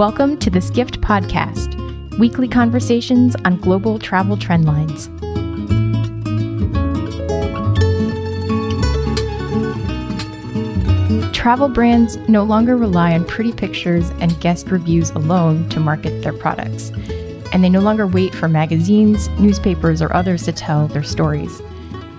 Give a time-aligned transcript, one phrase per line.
[0.00, 1.76] Welcome to the Skift Podcast,
[2.18, 5.08] weekly conversations on global travel trend lines.
[11.36, 16.32] Travel brands no longer rely on pretty pictures and guest reviews alone to market their
[16.32, 16.88] products,
[17.52, 21.60] and they no longer wait for magazines, newspapers, or others to tell their stories.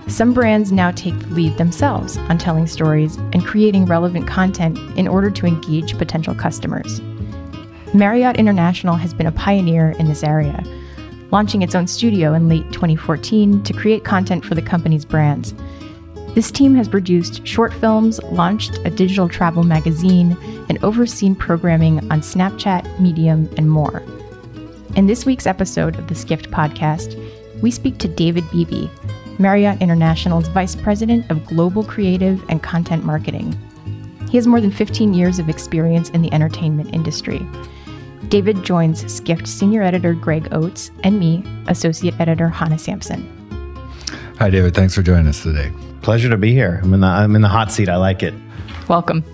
[0.06, 5.08] Some brands now take the lead themselves on telling stories and creating relevant content in
[5.08, 7.00] order to engage potential customers.
[7.94, 10.64] Marriott International has been a pioneer in this area,
[11.30, 15.52] launching its own studio in late 2014 to create content for the company's brands.
[16.34, 20.38] This team has produced short films, launched a digital travel magazine,
[20.70, 24.02] and overseen programming on Snapchat, Medium, and more.
[24.96, 27.20] In this week's episode of the Skift podcast,
[27.60, 28.88] we speak to David Beebe,
[29.38, 33.54] Marriott International's Vice President of Global Creative and Content Marketing.
[34.30, 37.46] He has more than 15 years of experience in the entertainment industry.
[38.28, 43.28] David joins Skift Senior Editor Greg Oates and me, Associate Editor Hannah Sampson.
[44.38, 44.74] Hi, David.
[44.74, 45.72] Thanks for joining us today.
[46.02, 46.80] Pleasure to be here.
[46.82, 47.88] I'm in the I'm in the hot seat.
[47.88, 48.34] I like it.
[48.88, 49.24] Welcome.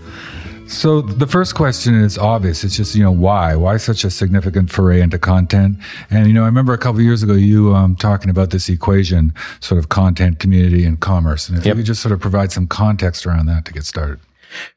[0.66, 2.62] So the first question is obvious.
[2.62, 5.78] It's just you know why why such a significant foray into content?
[6.10, 9.32] And you know I remember a couple years ago you um, talking about this equation,
[9.60, 11.48] sort of content, community, and commerce.
[11.48, 11.76] And if yep.
[11.76, 14.20] you could just sort of provide some context around that to get started.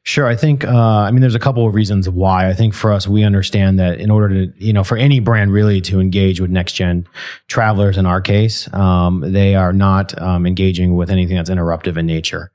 [0.02, 0.26] Sure.
[0.26, 2.48] I think, uh, I mean, there's a couple of reasons why.
[2.48, 5.52] I think for us, we understand that in order to, you know, for any brand
[5.52, 7.06] really to engage with next gen
[7.48, 12.06] travelers in our case, um, they are not um, engaging with anything that's interruptive in
[12.06, 12.52] nature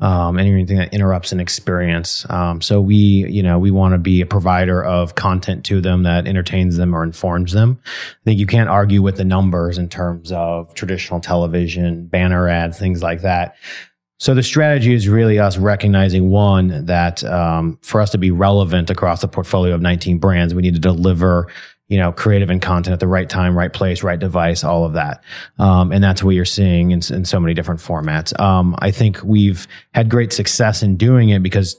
[0.00, 2.26] um, anything that interrupts an experience.
[2.28, 6.02] Um, so we, you know, we want to be a provider of content to them
[6.02, 7.80] that entertains them or informs them.
[7.86, 12.78] I think you can't argue with the numbers in terms of traditional television, banner ads,
[12.78, 13.56] things like that.
[14.18, 18.88] So the strategy is really us recognizing one that um, for us to be relevant
[18.88, 21.48] across the portfolio of 19 brands, we need to deliver
[21.88, 24.94] you know, creative and content at the right time, right place, right device, all of
[24.94, 25.22] that.
[25.58, 28.38] Um, and that's what you're seeing in, in so many different formats.
[28.40, 31.76] Um, I think we've had great success in doing it because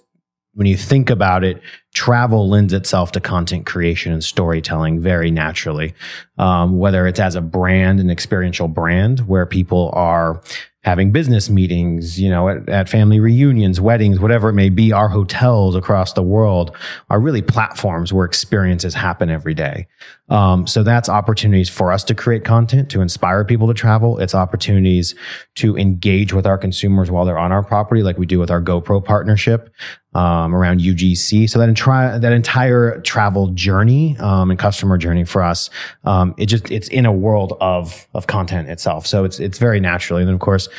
[0.53, 1.61] when you think about it,
[1.93, 5.93] travel lends itself to content creation and storytelling very naturally.
[6.37, 10.41] Um, whether it's as a brand, an experiential brand where people are
[10.87, 15.09] having business meetings, you know, at, at, family reunions, weddings, whatever it may be, our
[15.09, 16.73] hotels across the world
[17.09, 19.85] are really platforms where experiences happen every day.
[20.29, 24.17] Um, so that's opportunities for us to create content to inspire people to travel.
[24.19, 25.13] It's opportunities
[25.55, 28.61] to engage with our consumers while they're on our property, like we do with our
[28.61, 29.69] GoPro partnership
[30.17, 31.47] um, around UGC.
[31.47, 35.69] So that entire that entire travel journey um, and customer journey for us,
[36.05, 39.05] um, it just it's in a world of of content itself.
[39.05, 40.23] So it's it's very naturally.
[40.23, 40.69] And then of course,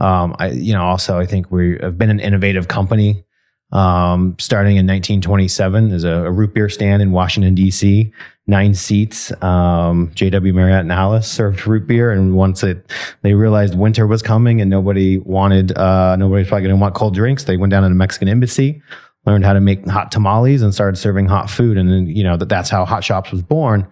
[0.00, 3.22] um, I you know also I think we have been an innovative company.
[3.72, 8.12] Um, starting in 1927 as a, a root beer stand in Washington D.C
[8.46, 9.32] nine seats.
[9.42, 12.90] Um, JW Marriott and Alice served root beer, and once it
[13.22, 17.14] they realized winter was coming and nobody wanted uh, nobody's probably going to want cold
[17.14, 18.82] drinks, they went down to the Mexican embassy,
[19.24, 21.76] learned how to make hot tamales, and started serving hot food.
[21.76, 23.86] And you know that that's how Hot Shoppes was born.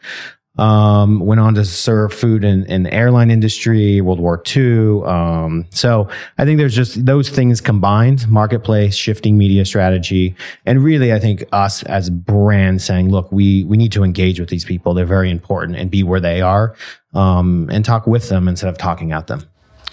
[0.56, 5.02] Um, went on to serve food in, the airline industry, World War II.
[5.02, 11.12] Um, so I think there's just those things combined, marketplace, shifting media strategy, and really
[11.12, 14.94] I think us as brands saying, look, we, we need to engage with these people.
[14.94, 16.76] They're very important and be where they are,
[17.14, 19.42] um, and talk with them instead of talking at them.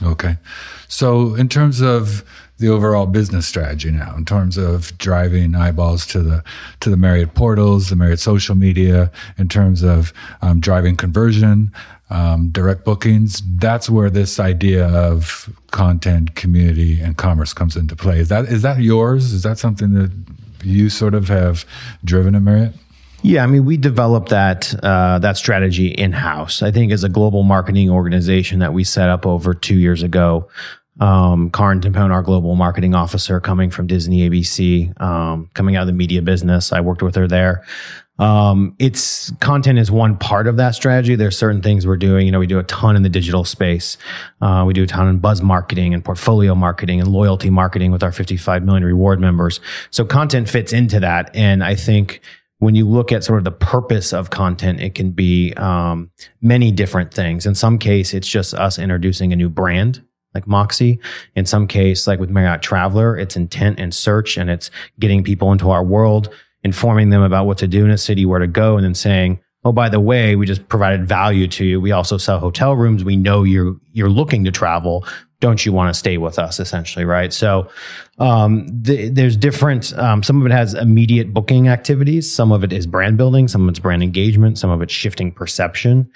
[0.04, 0.38] Okay.
[0.88, 2.24] So in terms of
[2.62, 6.44] the overall business strategy now in terms of driving eyeballs to the
[6.80, 11.72] to the Marriott portals, the Marriott social media, in terms of um, driving conversion,
[12.10, 13.42] um, direct bookings.
[13.58, 18.20] That's where this idea of content, community, and commerce comes into play.
[18.20, 19.34] Is that is that yours?
[19.34, 20.12] Is that something that
[20.64, 21.66] you sort of have
[22.06, 22.74] driven at Marriott?
[23.24, 26.64] Yeah, I mean, we developed that uh, that strategy in house.
[26.64, 30.48] I think as a global marketing organization that we set up over two years ago,
[31.00, 35.88] um, Karin Timpone, our global marketing officer, coming from Disney ABC, um, coming out of
[35.88, 36.72] the media business.
[36.72, 37.64] I worked with her there.
[38.20, 41.16] Um, it's content is one part of that strategy.
[41.16, 42.28] There's certain things we're doing.
[42.28, 43.98] You know, we do a ton in the digital space.
[44.42, 48.04] Uh, we do a ton in buzz marketing and portfolio marketing and loyalty marketing with
[48.04, 49.60] our 55 million reward members.
[49.90, 51.36] So content fits into that.
[51.36, 52.22] And I think
[52.60, 56.12] when you look at sort of the purpose of content, it can be um,
[56.44, 57.48] many different things.
[57.48, 61.00] In some case, it's just us introducing a new brand like Moxy.
[61.36, 65.52] In some case, like with Marriott Traveler, it's intent and search and it's getting people
[65.52, 66.34] into our world,
[66.64, 69.40] informing them about what to do in a city, where to go, and then saying,
[69.64, 71.80] oh, by the way, we just provided value to you.
[71.80, 73.04] We also sell hotel rooms.
[73.04, 75.06] We know you're you're looking to travel.
[75.40, 76.60] Don't you want to stay with us?
[76.60, 77.34] Essentially, right?
[77.34, 77.68] So
[78.20, 79.94] um, the, there's different.
[79.98, 82.32] Um, some of it has immediate booking activities.
[82.32, 83.48] Some of it is brand building.
[83.48, 84.58] Some of it's brand engagement.
[84.58, 86.12] Some of it's shifting perception.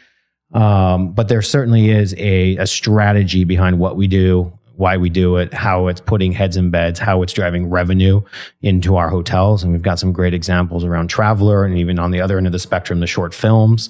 [0.54, 5.38] Um, but there certainly is a, a strategy behind what we do why we do
[5.38, 8.22] it, how it's putting heads in beds, how it's driving revenue
[8.62, 9.64] into our hotels.
[9.64, 12.54] And we've got some great examples around Traveler and even on the other end of
[12.54, 13.90] the spectrum, the short films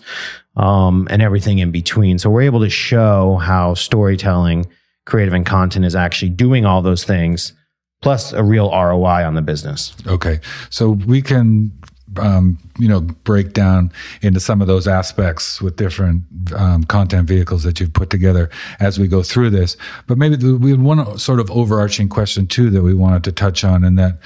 [0.55, 2.19] um, and everything in between.
[2.19, 4.67] So we're able to show how storytelling,
[5.05, 7.53] creative, and content is actually doing all those things
[8.01, 9.95] plus a real ROI on the business.
[10.05, 10.39] Okay.
[10.69, 11.71] So we can
[12.17, 13.91] um, you know break down
[14.21, 16.23] into some of those aspects with different
[16.55, 19.77] um, content vehicles that you've put together as we go through this.
[20.07, 23.31] But maybe the, we had one sort of overarching question too that we wanted to
[23.31, 24.17] touch on, and that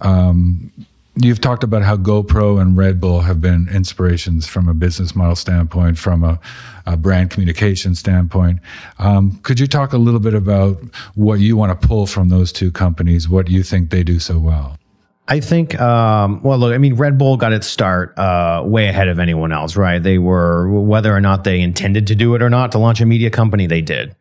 [0.00, 0.72] um,
[1.16, 5.36] you've talked about how GoPro and Red Bull have been inspirations from a business model
[5.36, 6.38] standpoint, from a,
[6.84, 8.60] a brand communication standpoint.
[8.98, 10.78] Um, could you talk a little bit about
[11.14, 13.28] what you want to pull from those two companies?
[13.28, 14.78] What you think they do so well?
[15.28, 19.08] I think, um, well, look, I mean, Red Bull got its start uh, way ahead
[19.08, 20.00] of anyone else, right?
[20.00, 23.06] They were, whether or not they intended to do it or not, to launch a
[23.06, 24.14] media company, they did.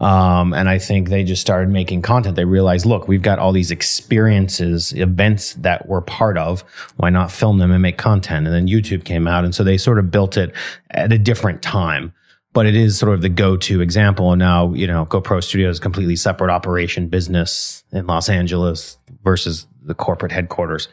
[0.00, 2.36] Um, and I think they just started making content.
[2.36, 6.62] They realized, look, we've got all these experiences, events that we're part of.
[6.96, 8.46] Why not film them and make content?
[8.46, 9.44] And then YouTube came out.
[9.44, 10.52] And so they sort of built it
[10.90, 12.12] at a different time
[12.54, 14.32] but it is sort of the go-to example.
[14.32, 19.66] And now, you know, GoPro Studio is completely separate operation business in Los Angeles versus
[19.88, 20.88] the corporate headquarters.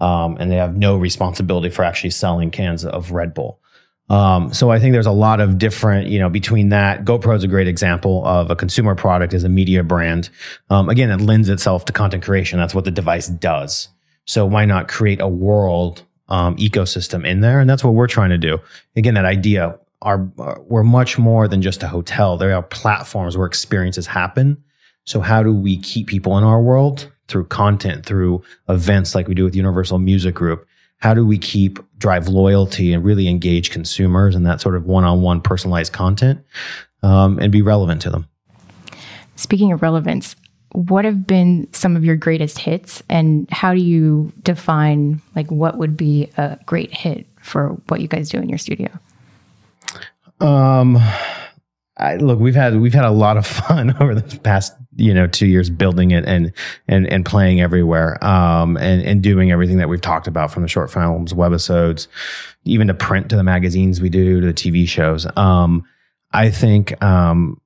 [0.00, 3.60] Um, and they have no responsibility for actually selling cans of Red Bull.
[4.08, 7.42] Um, so I think there's a lot of different, you know, between that, GoPro is
[7.42, 10.30] a great example of a consumer product as a media brand.
[10.70, 12.58] Um, again, it lends itself to content creation.
[12.58, 13.88] That's what the device does.
[14.24, 17.60] So why not create a world um, ecosystem in there?
[17.60, 18.58] And that's what we're trying to do.
[18.94, 22.36] Again, that idea are, are we're much more than just a hotel.
[22.36, 24.62] There are platforms where experiences happen.
[25.04, 29.34] So how do we keep people in our world through content, through events like we
[29.34, 30.66] do with Universal Music Group?
[30.98, 35.42] How do we keep drive loyalty and really engage consumers and that sort of one-on-one
[35.42, 36.40] personalized content
[37.02, 38.26] um, and be relevant to them?
[39.36, 40.34] Speaking of relevance,
[40.72, 45.78] what have been some of your greatest hits and how do you define like what
[45.78, 48.90] would be a great hit for what you guys do in your studio?
[50.40, 50.98] Um,
[51.96, 55.26] I, look, we've had we've had a lot of fun over the past you know
[55.26, 56.52] two years building it and
[56.88, 60.68] and and playing everywhere, um, and and doing everything that we've talked about from the
[60.68, 62.08] short films, webisodes,
[62.64, 65.26] even to print to the magazines we do to the TV shows.
[65.36, 65.84] Um,
[66.32, 67.60] I think um,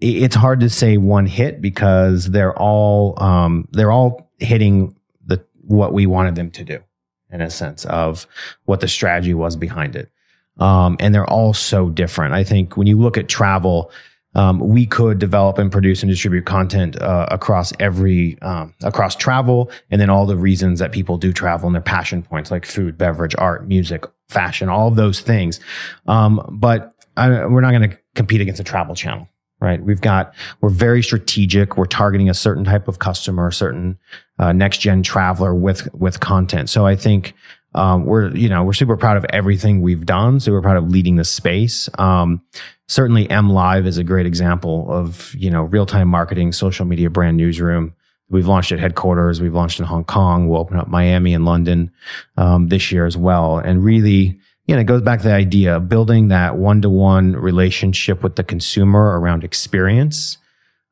[0.00, 4.94] it, it's hard to say one hit because they're all um, they're all hitting
[5.26, 6.82] the what we wanted them to do
[7.30, 8.26] in a sense of
[8.64, 10.10] what the strategy was behind it.
[10.58, 12.32] Um, and they're all so different.
[12.32, 13.90] I think when you look at travel,
[14.36, 19.70] um, we could develop and produce and distribute content uh, across every um, across travel,
[19.90, 22.98] and then all the reasons that people do travel and their passion points like food,
[22.98, 25.58] beverage, art, music, fashion, all those things.
[26.06, 29.26] Um, but I, we're not going to compete against a travel channel,
[29.60, 29.82] right?
[29.82, 31.78] We've got we're very strategic.
[31.78, 33.98] We're targeting a certain type of customer, a certain
[34.38, 36.68] uh, next gen traveler with with content.
[36.68, 37.34] So I think
[37.76, 40.40] um, we're you know we're super proud of everything we've done.
[40.40, 41.88] Super proud of leading the space.
[41.98, 42.42] Um,
[42.88, 47.10] certainly, M Live is a great example of you know real time marketing, social media
[47.10, 47.94] brand newsroom.
[48.28, 49.40] We've launched at headquarters.
[49.40, 50.48] We've launched in Hong Kong.
[50.48, 51.92] We'll open up Miami and London
[52.36, 53.58] um, this year as well.
[53.58, 56.90] And really, you know, it goes back to the idea of building that one to
[56.90, 60.38] one relationship with the consumer around experience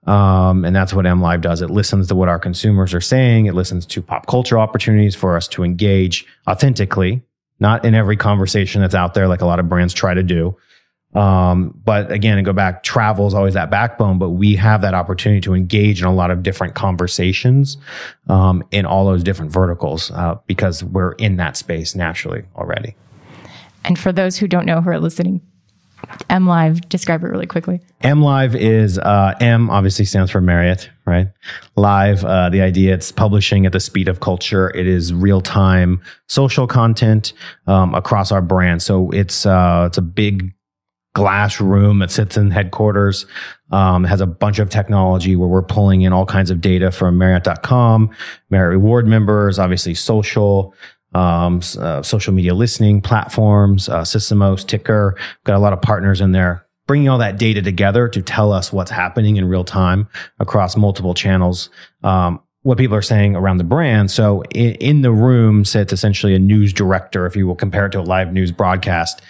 [0.06, 1.62] um, and that's what M Live does.
[1.62, 3.46] It listens to what our consumers are saying.
[3.46, 7.22] It listens to pop culture opportunities for us to engage authentically,
[7.60, 10.56] not in every conversation that's out there, like a lot of brands try to do.
[11.14, 14.94] Um, but again, and go back, travel is always that backbone, but we have that
[14.94, 17.76] opportunity to engage in a lot of different conversations
[18.28, 22.96] um, in all those different verticals uh, because we're in that space naturally already.
[23.84, 25.40] And for those who don't know who are listening
[26.28, 27.80] M Live, describe it really quickly.
[28.02, 31.28] M Live is uh, M obviously stands for Marriott, right?
[31.76, 34.70] Live, uh, the idea it's publishing at the speed of culture.
[34.70, 37.32] It is real time social content
[37.66, 38.82] um, across our brand.
[38.82, 40.54] So it's uh, it's a big
[41.14, 43.26] glass room that sits in headquarters.
[43.70, 47.18] Um, has a bunch of technology where we're pulling in all kinds of data from
[47.18, 48.10] Marriott.com,
[48.50, 50.74] Marriott Reward members, obviously social,
[51.14, 55.16] um, uh, social media listening platforms, uh, Sysomos, Ticker.
[55.44, 58.72] Got a lot of partners in there, bringing all that data together to tell us
[58.72, 61.70] what's happening in real time across multiple channels.
[62.02, 64.10] Um, what people are saying around the brand.
[64.10, 67.92] So in, in, the room sits essentially a news director, if you will compare it
[67.92, 69.20] to a live news broadcast,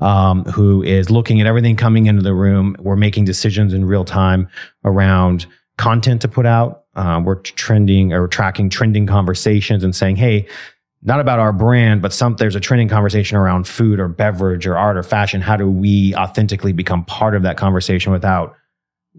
[0.00, 2.76] um, who is looking at everything coming into the room.
[2.78, 4.48] We're making decisions in real time
[4.86, 6.84] around content to put out.
[6.94, 10.48] Um, we're trending or tracking trending conversations and saying, hey,
[11.02, 14.76] not about our brand, but some there's a trending conversation around food or beverage or
[14.76, 15.40] art or fashion.
[15.40, 18.56] How do we authentically become part of that conversation without,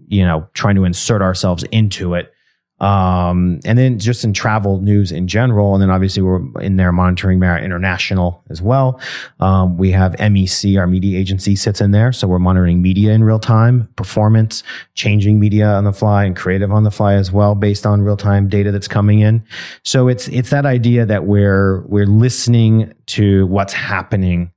[0.08, 2.32] you know, trying to insert ourselves into it?
[2.80, 5.74] Um, and then just in travel news in general.
[5.74, 9.00] And then obviously we're in there monitoring Marriott International as well.
[9.40, 12.12] Um, we have MEC, our media agency sits in there.
[12.12, 14.62] So we're monitoring media in real time, performance,
[14.94, 18.16] changing media on the fly and creative on the fly as well, based on real
[18.16, 19.44] time data that's coming in.
[19.82, 24.52] So it's, it's that idea that we're, we're listening to what's happening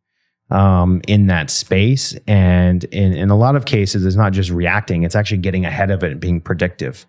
[0.54, 2.16] um, in that space.
[2.28, 5.92] And in, in a lot of cases, it's not just reacting, it's actually getting ahead
[5.92, 7.06] of it and being predictive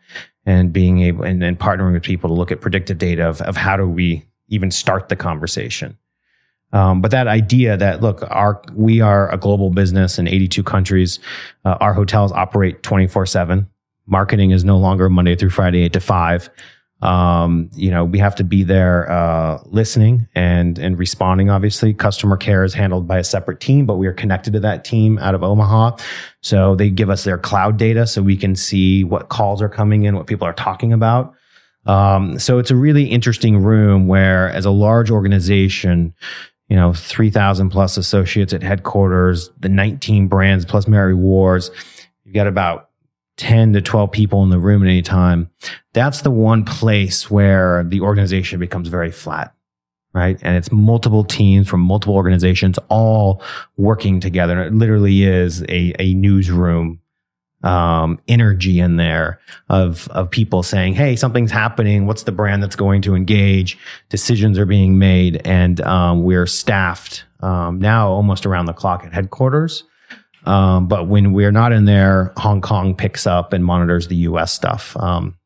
[0.47, 3.57] and being able and, and partnering with people to look at predictive data of, of
[3.57, 5.97] how do we even start the conversation.
[6.73, 11.21] Um, but that idea that look, our we are a global business in 82 countries.
[11.65, 13.69] Uh, our hotels operate 24 seven.
[14.07, 16.51] Marketing is no longer Monday through Friday, eight to five.
[17.05, 21.51] Um, you know, we have to be there uh, listening and and responding.
[21.51, 24.85] Obviously, customer care is handled by a separate team, but we are connected to that
[24.85, 25.99] team out of Omaha.
[26.41, 30.05] So they give us their cloud data so we can see what calls are coming
[30.05, 31.35] in, what people are talking about.
[31.85, 36.15] Um, so it's a really interesting room where, as a large organization,
[36.69, 41.71] you know, 3,000 plus associates at headquarters, the 19 brands plus Marriott Rewards,
[42.25, 42.89] you've got about
[43.37, 45.51] 10 to 12 people in the room at any time,
[45.93, 49.55] that's the one place where the organization becomes very flat,
[50.13, 50.39] right?
[50.43, 53.43] And it's multiple teams from multiple organizations all
[53.77, 54.59] working together.
[54.59, 57.01] And it literally is a, a newsroom
[57.65, 62.07] um, energy in there of of people saying, "Hey, something's happening.
[62.07, 63.79] What's the brand that's going to engage?"
[64.11, 69.15] Decisions are being made, and um, we're staffed um, now almost around the clock at
[69.15, 69.85] headquarters
[70.45, 74.53] um, but when we're not in there, Hong Kong picks up and monitors the US
[74.53, 74.97] stuff.
[74.97, 75.37] Um,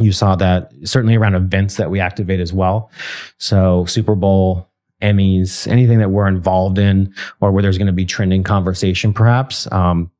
[0.00, 2.90] you saw that certainly around events that we activate as well.
[3.38, 4.68] So Super Bowl,
[5.02, 9.70] Emmys, anything that we're involved in or where there's going to be trending conversation, perhaps.
[9.72, 10.10] Um,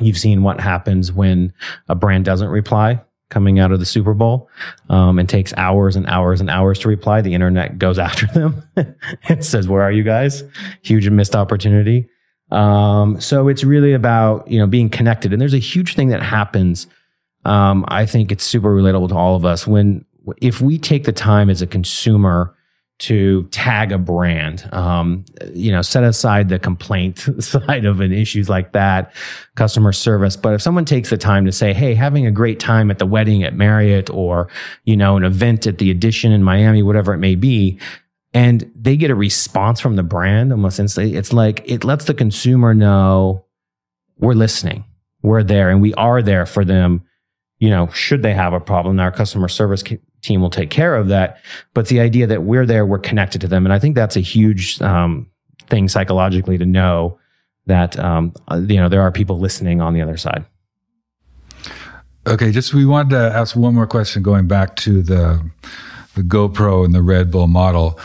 [0.00, 1.52] you've seen what happens when
[1.88, 4.48] a brand doesn't reply coming out of the Super Bowl
[4.88, 7.20] um, and takes hours and hours and hours to reply.
[7.20, 8.62] The internet goes after them
[9.28, 10.44] and says, Where are you guys?
[10.82, 12.08] Huge missed opportunity.
[12.50, 16.22] Um, so it's really about you know being connected, and there's a huge thing that
[16.22, 16.86] happens.
[17.44, 20.04] Um, I think it's super relatable to all of us when
[20.42, 22.56] if we take the time as a consumer
[22.98, 28.48] to tag a brand, um, you know, set aside the complaint side of an issues
[28.48, 29.12] like that,
[29.54, 30.34] customer service.
[30.36, 33.06] But if someone takes the time to say, "Hey, having a great time at the
[33.06, 34.48] wedding at Marriott, or
[34.84, 37.78] you know, an event at the Edition in Miami, whatever it may be,"
[38.36, 41.16] and they get a response from the brand almost instantly.
[41.16, 43.46] It's like it lets the consumer know
[44.18, 44.84] we're listening,
[45.22, 47.02] we're there, and we are there for them.
[47.60, 49.82] You know, should they have a problem, our customer service
[50.20, 51.38] team will take care of that.
[51.72, 54.20] But the idea that we're there, we're connected to them, and I think that's a
[54.20, 55.30] huge um,
[55.68, 57.18] thing psychologically to know
[57.64, 60.44] that um, uh, you know there are people listening on the other side.
[62.26, 65.42] Okay, just we wanted to ask one more question going back to the
[66.16, 67.98] the GoPro and the Red Bull model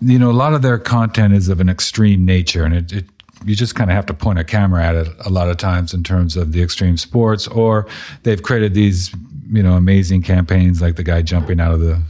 [0.00, 3.04] you know, a lot of their content is of an extreme nature, and it, it
[3.44, 5.94] you just kind of have to point a camera at it a lot of times
[5.94, 7.86] in terms of the extreme sports, or
[8.24, 9.14] they've created these,
[9.52, 12.00] you know, amazing campaigns like the guy jumping out of the,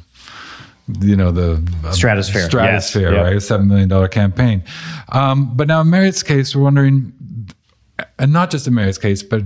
[1.01, 3.23] you know, the stratosphere, stratosphere, yes.
[3.23, 3.37] right?
[3.37, 4.63] A seven million dollar campaign.
[5.11, 7.13] Um, but now in Marriott's case, we're wondering,
[8.19, 9.43] and not just in Marriott's case, but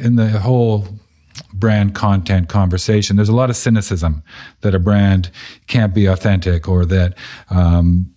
[0.00, 0.88] in the whole
[1.52, 3.16] brand content conversation.
[3.16, 4.22] There's a lot of cynicism
[4.60, 5.30] that a brand
[5.66, 7.14] can't be authentic or that
[7.50, 8.14] um,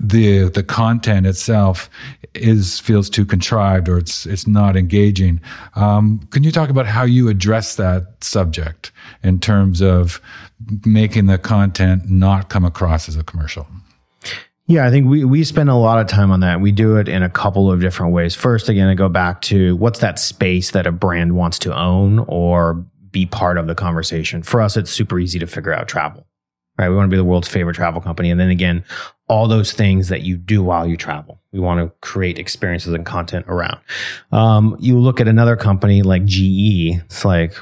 [0.00, 1.90] the the content itself
[2.34, 5.40] is feels too contrived or it's it's not engaging.
[5.74, 8.92] Um, can you talk about how you address that subject
[9.22, 10.20] in terms of
[10.84, 13.66] making the content not come across as a commercial?
[14.68, 16.60] Yeah, I think we, we spend a lot of time on that.
[16.60, 18.34] We do it in a couple of different ways.
[18.34, 22.18] First, again, I go back to what's that space that a brand wants to own
[22.28, 22.74] or
[23.10, 24.42] be part of the conversation.
[24.42, 26.26] For us, it's super easy to figure out travel,
[26.76, 26.90] right?
[26.90, 28.30] We want to be the world's favorite travel company.
[28.30, 28.84] And then again,
[29.26, 31.40] all those things that you do while you travel.
[31.50, 33.80] We want to create experiences and content around.
[34.32, 37.54] Um, you look at another company like GE, it's like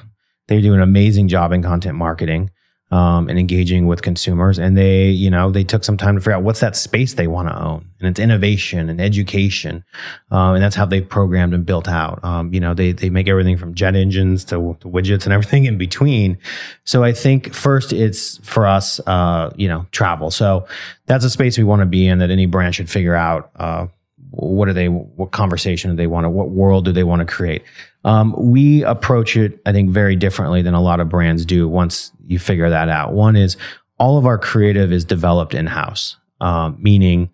[0.48, 2.50] they do an amazing job in content marketing.
[2.90, 4.58] Um, and engaging with consumers.
[4.58, 7.26] And they, you know, they took some time to figure out what's that space they
[7.26, 7.84] want to own.
[7.98, 9.84] And it's innovation and education.
[10.30, 12.22] Um, and that's how they programmed and built out.
[12.24, 15.64] Um, you know, they, they make everything from jet engines to, to, widgets and everything
[15.64, 16.38] in between.
[16.84, 20.30] So I think first it's for us, uh, you know, travel.
[20.30, 20.66] So
[21.06, 23.88] that's a space we want to be in that any brand should figure out, uh,
[24.36, 27.26] what are they, what conversation do they want to, what world do they want to
[27.26, 27.64] create?
[28.04, 32.12] Um, we approach it, I think, very differently than a lot of brands do once
[32.26, 33.14] you figure that out.
[33.14, 33.56] One is
[33.98, 37.30] all of our creative is developed in house, um, meaning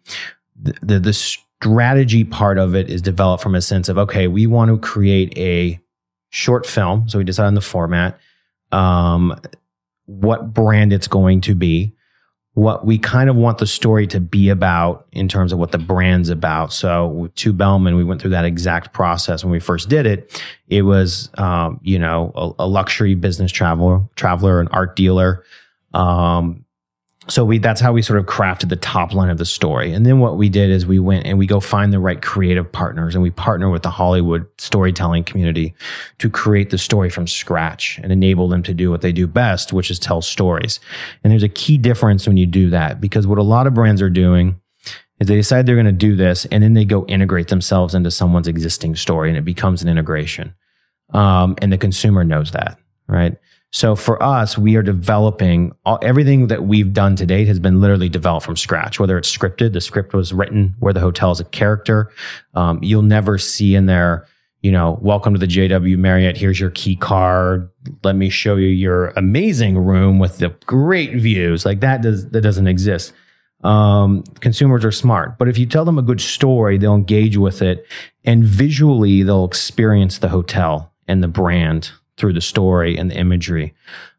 [0.60, 4.46] the, the, the strategy part of it is developed from a sense of, okay, we
[4.46, 5.80] want to create a
[6.30, 7.08] short film.
[7.08, 8.18] So we decide on the format,
[8.70, 9.40] um,
[10.06, 11.94] what brand it's going to be
[12.54, 15.78] what we kind of want the story to be about in terms of what the
[15.78, 16.72] brand's about.
[16.72, 20.42] So Two Bellmen, we went through that exact process when we first did it.
[20.68, 25.44] It was, um, you know, a, a, luxury business traveler, traveler, an art dealer,
[25.94, 26.64] um,
[27.28, 29.92] so we that's how we sort of crafted the top line of the story.
[29.92, 32.70] And then what we did is we went and we go find the right creative
[32.70, 35.74] partners and we partner with the hollywood storytelling community
[36.18, 39.72] to create the story from scratch and enable them to do what they do best
[39.72, 40.80] which is tell stories.
[41.22, 44.02] And there's a key difference when you do that because what a lot of brands
[44.02, 44.60] are doing
[45.20, 48.10] is they decide they're going to do this and then they go integrate themselves into
[48.10, 50.54] someone's existing story and it becomes an integration.
[51.10, 53.36] Um, and the consumer knows that right
[53.72, 57.80] so for us, we are developing all, everything that we've done to date has been
[57.80, 59.00] literally developed from scratch.
[59.00, 62.12] Whether it's scripted, the script was written where the hotel is a character.
[62.52, 64.26] Um, you'll never see in there,
[64.60, 66.36] you know, welcome to the JW Marriott.
[66.36, 67.70] Here's your key card.
[68.04, 71.64] Let me show you your amazing room with the great views.
[71.64, 73.14] Like that does that doesn't exist.
[73.64, 77.62] Um, consumers are smart, but if you tell them a good story, they'll engage with
[77.62, 77.86] it,
[78.24, 83.74] and visually they'll experience the hotel and the brand through the story and the imagery.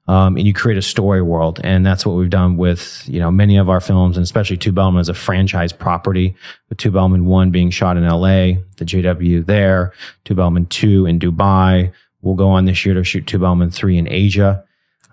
[0.07, 1.61] Um, and you create a story world.
[1.63, 4.73] And that's what we've done with, you know, many of our films and especially Two
[4.73, 6.35] Bellmen as a franchise property
[6.67, 9.93] with Two Bellmen 1 being shot in LA, the JW there,
[10.25, 11.93] Two Bellmen 2 in Dubai.
[12.21, 14.65] We'll go on this year to shoot Two Bellmen 3 in Asia.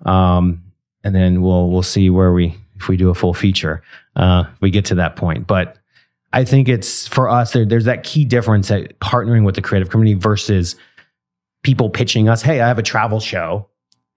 [0.04, 0.64] Um,
[1.04, 3.82] and then we'll, we'll see where we, if we do a full feature,
[4.16, 5.46] uh, we get to that point.
[5.46, 5.76] But
[6.32, 9.90] I think it's for us, there, there's that key difference that partnering with the creative
[9.90, 10.76] community versus
[11.62, 13.68] people pitching us, hey, I have a travel show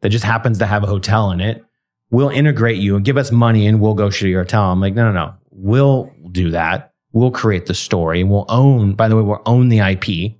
[0.01, 1.63] that just happens to have a hotel in it.
[2.11, 4.63] We'll integrate you and give us money and we'll go shoot your hotel.
[4.63, 5.33] I'm like, no, no, no.
[5.51, 6.93] We'll do that.
[7.11, 10.33] We'll create the story and we'll own, by the way, we'll own the IP.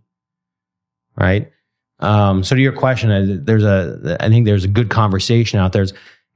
[1.16, 1.52] Right.
[2.00, 5.86] Um, so to your question, there's a, I think there's a good conversation out there.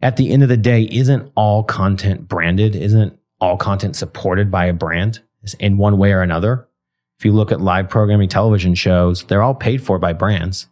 [0.01, 2.75] At the end of the day, isn't all content branded?
[2.75, 5.19] Isn't all content supported by a brand
[5.59, 6.67] in one way or another?
[7.17, 10.67] If you look at live programming television shows, they're all paid for by brands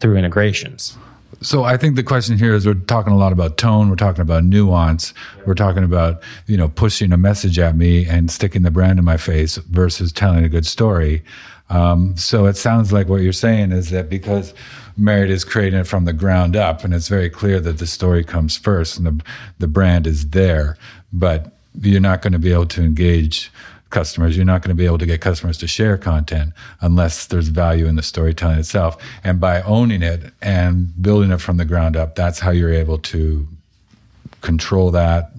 [0.00, 0.96] through integrations.
[1.42, 4.22] So I think the question here is we're talking a lot about tone, we're talking
[4.22, 5.12] about nuance,
[5.46, 9.04] we're talking about, you know, pushing a message at me and sticking the brand in
[9.04, 11.22] my face versus telling a good story.
[11.68, 14.54] Um, so it sounds like what you're saying is that because
[14.96, 18.24] Marriott is creating it from the ground up and it's very clear that the story
[18.24, 19.24] comes first and the,
[19.58, 20.78] the brand is there,
[21.12, 23.52] but you're not going to be able to engage
[23.90, 24.36] customers.
[24.36, 27.86] You're not going to be able to get customers to share content unless there's value
[27.86, 28.96] in the storytelling itself.
[29.24, 32.98] And by owning it and building it from the ground up, that's how you're able
[32.98, 33.46] to
[34.40, 35.32] control that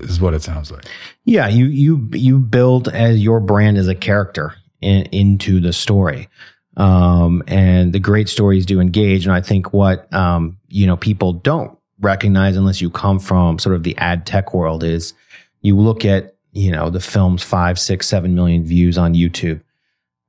[0.00, 0.84] is what it sounds like.
[1.24, 6.28] Yeah, you you you build as your brand as a character in, into the story.
[6.76, 9.26] Um, and the great stories do engage.
[9.26, 13.76] And I think what um, you know people don't recognize unless you come from sort
[13.76, 15.12] of the ad tech world is
[15.60, 19.60] you look at you know, the film's five, six, seven million views on YouTube.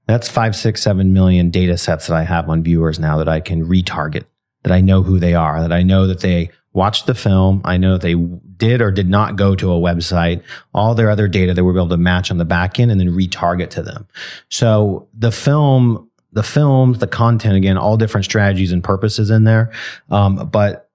[0.07, 3.39] That's five, six, seven million data sets that I have on viewers now that I
[3.39, 4.25] can retarget,
[4.63, 7.61] that I know who they are, that I know that they watched the film.
[7.65, 10.41] I know that they did or did not go to a website,
[10.73, 13.09] all their other data that we're able to match on the back end and then
[13.09, 14.07] retarget to them.
[14.49, 19.71] So the film, the films, the content, again, all different strategies and purposes in there.
[20.09, 20.89] Um, but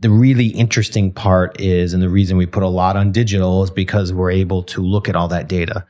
[0.00, 3.70] the really interesting part is, and the reason we put a lot on digital is
[3.70, 5.86] because we're able to look at all that data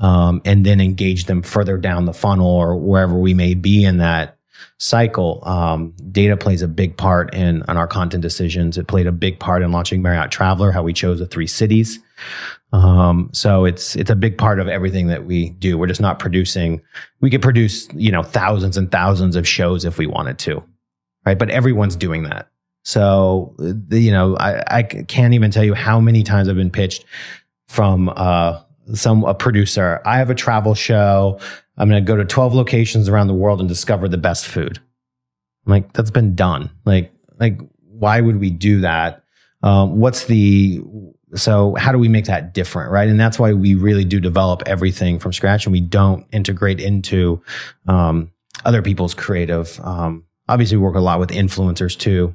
[0.00, 3.98] um, and then engage them further down the funnel or wherever we may be in
[3.98, 4.36] that
[4.78, 5.40] cycle.
[5.46, 8.76] Um, data plays a big part in, our content decisions.
[8.76, 12.00] It played a big part in launching Marriott Traveler, how we chose the three cities.
[12.72, 15.76] Um, so it's it's a big part of everything that we do.
[15.76, 16.80] We're just not producing.
[17.20, 20.62] We could produce you know thousands and thousands of shows if we wanted to,
[21.26, 21.38] right?
[21.38, 22.48] But everyone's doing that.
[22.84, 26.70] So, the, you know, I, I can't even tell you how many times I've been
[26.70, 27.04] pitched
[27.68, 28.60] from uh,
[28.94, 30.00] some a producer.
[30.04, 31.38] I have a travel show.
[31.76, 34.78] I'm going to go to 12 locations around the world and discover the best food.
[35.66, 36.70] I'm like, that's been done.
[36.84, 39.24] Like, like why would we do that?
[39.62, 40.82] Um, what's the
[41.34, 43.08] so how do we make that different, right?
[43.08, 47.40] And that's why we really do develop everything from scratch, and we don't integrate into
[47.86, 48.30] um,
[48.64, 49.80] other people's creative.
[49.82, 52.34] Um, obviously, we work a lot with influencers too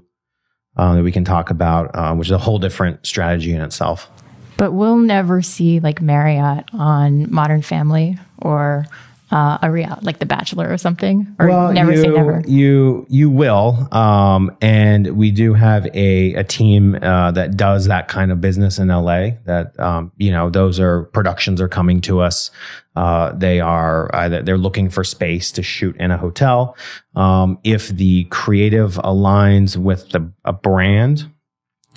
[0.78, 4.10] uh, that we can talk about, uh, which is a whole different strategy in itself.
[4.58, 8.86] But we'll never see like Marriott on Modern Family or
[9.32, 12.42] uh, a real like The Bachelor or something, or well, never you, say never.
[12.48, 18.08] You you will, um, and we do have a a team uh, that does that
[18.08, 19.32] kind of business in LA.
[19.46, 22.52] That um, you know, those are productions are coming to us.
[22.96, 26.78] Uh, they are either they're looking for space to shoot in a hotel.
[27.16, 31.30] Um, if the creative aligns with the a brand,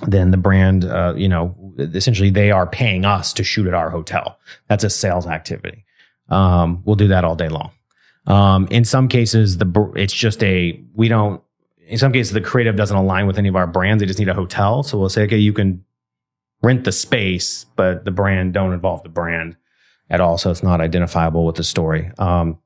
[0.07, 3.91] then the brand, uh, you know, essentially they are paying us to shoot at our
[3.91, 4.39] hotel.
[4.69, 5.85] That's a sales activity.
[6.31, 7.71] Um, we'll do that all day long.
[8.27, 11.43] Um, in some cases, the it's just a we don't.
[11.87, 14.01] In some cases, the creative doesn't align with any of our brands.
[14.01, 14.85] They just need a hotel.
[14.85, 15.85] So we'll say, okay, you can
[16.63, 19.57] rent the space, but the brand don't involve the brand
[20.09, 20.39] at all.
[20.39, 22.13] So it's not identifiable with the story.
[22.19, 22.59] Um,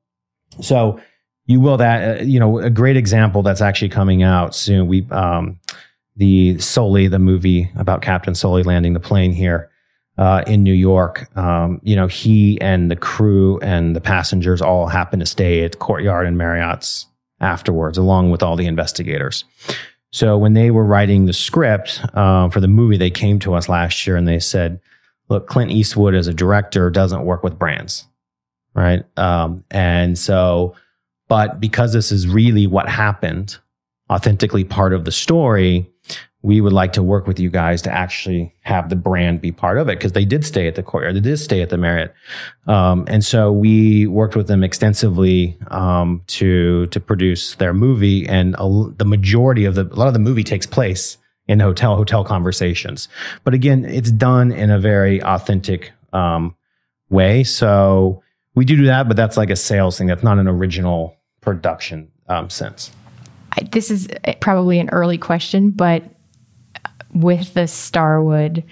[0.60, 1.00] so
[1.46, 2.20] you will that.
[2.20, 4.88] Uh, you know, a great example that's actually coming out soon.
[4.88, 5.58] We um,
[6.16, 9.70] the Sully, the movie about Captain Sully landing the plane here
[10.18, 11.34] uh, in New York.
[11.36, 15.78] Um, you know, he and the crew and the passengers all happened to stay at
[15.78, 17.06] Courtyard and Marriott's
[17.40, 19.44] afterwards, along with all the investigators.
[20.12, 23.68] So when they were writing the script uh, for the movie, they came to us
[23.68, 24.80] last year and they said,
[25.28, 28.06] "Look, Clint Eastwood as a director doesn't work with brands,
[28.74, 30.76] right?" Um, and so,
[31.26, 33.58] but because this is really what happened,
[34.08, 35.90] authentically part of the story,
[36.44, 39.78] we would like to work with you guys to actually have the brand be part
[39.78, 42.14] of it because they did stay at the courtyard, they did stay at the Marriott,
[42.66, 48.28] um, and so we worked with them extensively um, to to produce their movie.
[48.28, 51.16] And a, the majority of the a lot of the movie takes place
[51.48, 53.08] in hotel hotel conversations,
[53.42, 56.54] but again, it's done in a very authentic um,
[57.08, 57.42] way.
[57.42, 58.22] So
[58.54, 60.08] we do do that, but that's like a sales thing.
[60.08, 62.92] That's not an original production um, sense.
[63.70, 64.08] This is
[64.40, 66.02] probably an early question, but
[67.14, 68.64] with the Starwood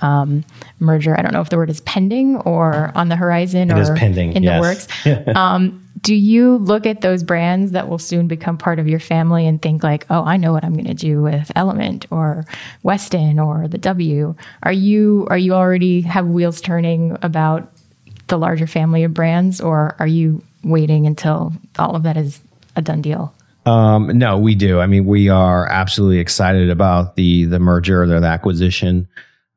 [0.00, 0.44] um,
[0.78, 1.18] merger.
[1.18, 4.32] I don't know if the word is pending or on the horizon it or pending,
[4.32, 4.56] in yes.
[4.56, 4.60] the
[5.06, 5.28] works.
[5.36, 9.46] um, do you look at those brands that will soon become part of your family
[9.46, 12.46] and think like, oh, I know what I'm going to do with Element or
[12.84, 14.34] Westin or the W?
[14.62, 17.70] Are you are you already have wheels turning about
[18.28, 22.40] the larger family of brands, or are you waiting until all of that is
[22.76, 23.34] a done deal?
[23.66, 24.80] Um, no, we do.
[24.80, 29.08] I mean, we are absolutely excited about the the merger, the, the acquisition.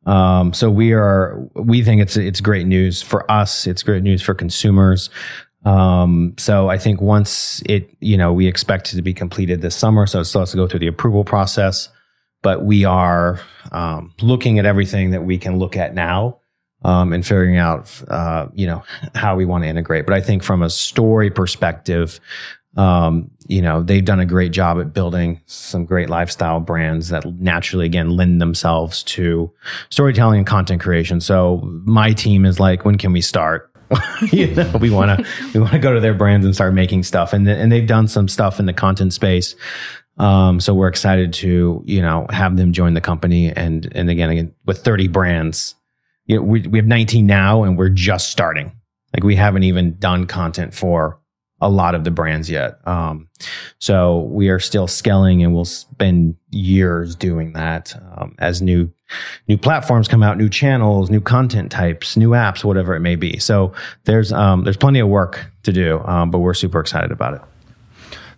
[0.06, 1.40] Um, so we are.
[1.56, 3.66] We think it's it's great news for us.
[3.66, 5.10] It's great news for consumers.
[5.66, 9.76] Um, so I think once it, you know, we expect it to be completed this
[9.76, 10.06] summer.
[10.06, 11.88] So it still has to go through the approval process,
[12.42, 13.40] but we are
[13.72, 16.40] um, looking at everything that we can look at now.
[16.86, 18.84] Um, and figuring out, uh, you know,
[19.16, 20.06] how we want to integrate.
[20.06, 22.20] But I think from a story perspective,
[22.76, 27.26] um, you know, they've done a great job at building some great lifestyle brands that
[27.26, 29.52] naturally, again, lend themselves to
[29.90, 31.22] storytelling and content creation.
[31.22, 33.70] So my team is like, when can we start?
[34.32, 37.04] you know, we want to we want to go to their brands and start making
[37.04, 39.56] stuff, and and they've done some stuff in the content space.
[40.18, 44.32] Um, so we're excited to you know have them join the company, and and again,
[44.32, 45.76] again with 30 brands,
[46.26, 48.72] you know, we we have 19 now, and we're just starting.
[49.14, 51.20] Like we haven't even done content for
[51.64, 52.86] a lot of the brands yet.
[52.86, 53.30] Um,
[53.80, 58.92] so we are still scaling and we'll spend years doing that um, as new
[59.48, 63.40] new platforms come out, new channels, new content types, new apps, whatever it may be.
[63.40, 63.74] So
[64.04, 67.42] there's um, there's plenty of work to do, um, but we're super excited about it.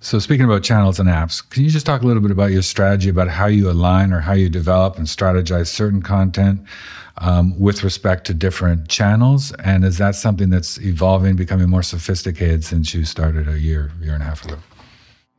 [0.05, 2.61] So speaking about channels and apps, can you just talk a little bit about your
[2.61, 6.61] strategy about how you align or how you develop and strategize certain content
[7.17, 9.51] um, with respect to different channels?
[9.63, 14.13] And is that something that's evolving, becoming more sophisticated since you started a year, year
[14.13, 14.59] and a half ago?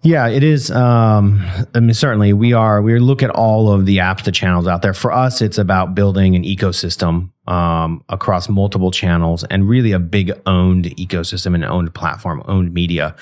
[0.03, 0.71] Yeah, it is.
[0.71, 2.81] Um, I mean, certainly we are.
[2.81, 4.95] We look at all of the apps, the channels out there.
[4.95, 10.33] For us, it's about building an ecosystem um, across multiple channels and really a big
[10.47, 13.17] owned ecosystem and owned platform, owned media.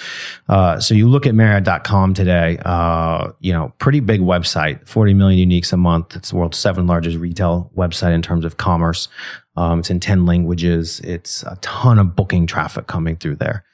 [0.48, 2.58] Uh, so you look at Marriott.com today.
[2.66, 6.16] Uh, you know, pretty big website, 40 million uniques a month.
[6.16, 9.08] It's the world's seventh largest retail website in terms of commerce.
[9.56, 11.00] Um, it's in 10 languages.
[11.00, 13.64] It's a ton of booking traffic coming through there.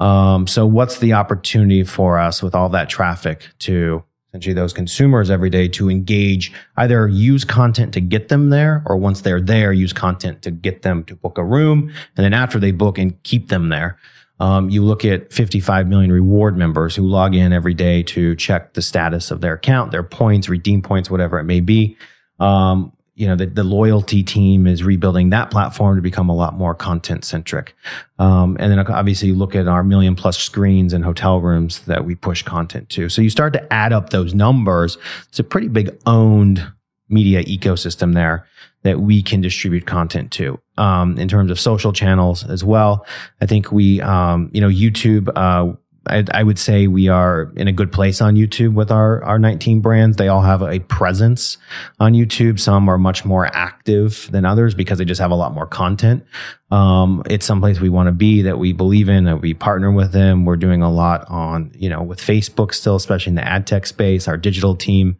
[0.00, 5.28] Um, so what's the opportunity for us with all that traffic to essentially those consumers
[5.28, 9.72] every day to engage, either use content to get them there, or once they're there,
[9.72, 13.20] use content to get them to book a room, and then after they book and
[13.24, 13.98] keep them there.
[14.38, 18.72] Um, you look at 55 million reward members who log in every day to check
[18.72, 21.98] the status of their account, their points, redeem points, whatever it may be.
[22.38, 26.54] Um, you know, the, the loyalty team is rebuilding that platform to become a lot
[26.54, 27.76] more content centric.
[28.18, 32.06] Um, and then obviously you look at our million plus screens and hotel rooms that
[32.06, 33.10] we push content to.
[33.10, 34.96] So you start to add up those numbers.
[35.28, 36.66] It's a pretty big owned
[37.10, 38.46] media ecosystem there
[38.84, 40.58] that we can distribute content to.
[40.78, 43.04] Um, in terms of social channels as well,
[43.42, 45.76] I think we, um, you know, YouTube, uh,
[46.06, 49.38] I, I, would say we are in a good place on YouTube with our, our
[49.38, 50.16] 19 brands.
[50.16, 51.58] They all have a presence
[51.98, 52.58] on YouTube.
[52.58, 56.24] Some are much more active than others because they just have a lot more content.
[56.70, 60.12] Um, it's someplace we want to be that we believe in, that we partner with
[60.12, 60.46] them.
[60.46, 63.86] We're doing a lot on, you know, with Facebook still, especially in the ad tech
[63.86, 64.26] space.
[64.26, 65.18] Our digital team,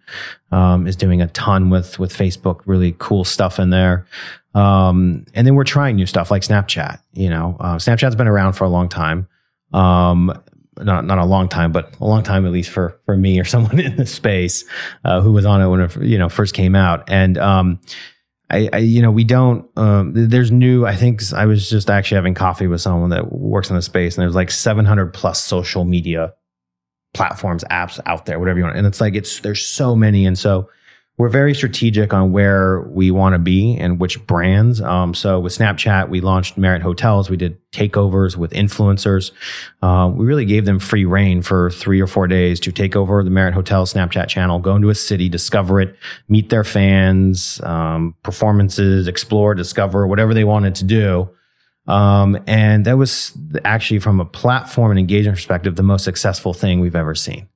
[0.51, 4.07] um, is doing a ton with, with Facebook, really cool stuff in there.
[4.55, 8.55] Um, and then we're trying new stuff like Snapchat, you know, uh, Snapchat's been around
[8.55, 9.29] for a long time.
[9.73, 10.43] Um,
[10.85, 13.45] not not a long time, but a long time at least for for me or
[13.47, 14.65] someone in the space
[15.05, 17.09] uh, who was on it when it you know first came out.
[17.09, 17.81] And um,
[18.51, 19.67] I, I, you know we don't.
[19.77, 20.87] Um, there's new.
[20.87, 24.17] I think I was just actually having coffee with someone that works in the space,
[24.17, 26.35] and there's like 700 plus social media
[27.15, 28.77] platforms, apps out there, whatever you want.
[28.77, 30.69] And it's like it's there's so many, and so
[31.21, 34.81] we're very strategic on where we want to be and which brands.
[34.81, 37.29] Um, so with Snapchat, we launched Marriott Hotels.
[37.29, 39.31] We did takeovers with influencers.
[39.83, 43.23] Uh, we really gave them free reign for three or four days to take over
[43.23, 45.95] the Marriott Hotel Snapchat channel, go into a city, discover it,
[46.31, 51.29] meet their fans, um, performances, explore, discover, whatever they wanted to do.
[51.87, 56.81] Um, and that was actually from a platform and engagement perspective, the most successful thing
[56.81, 57.50] we've ever seen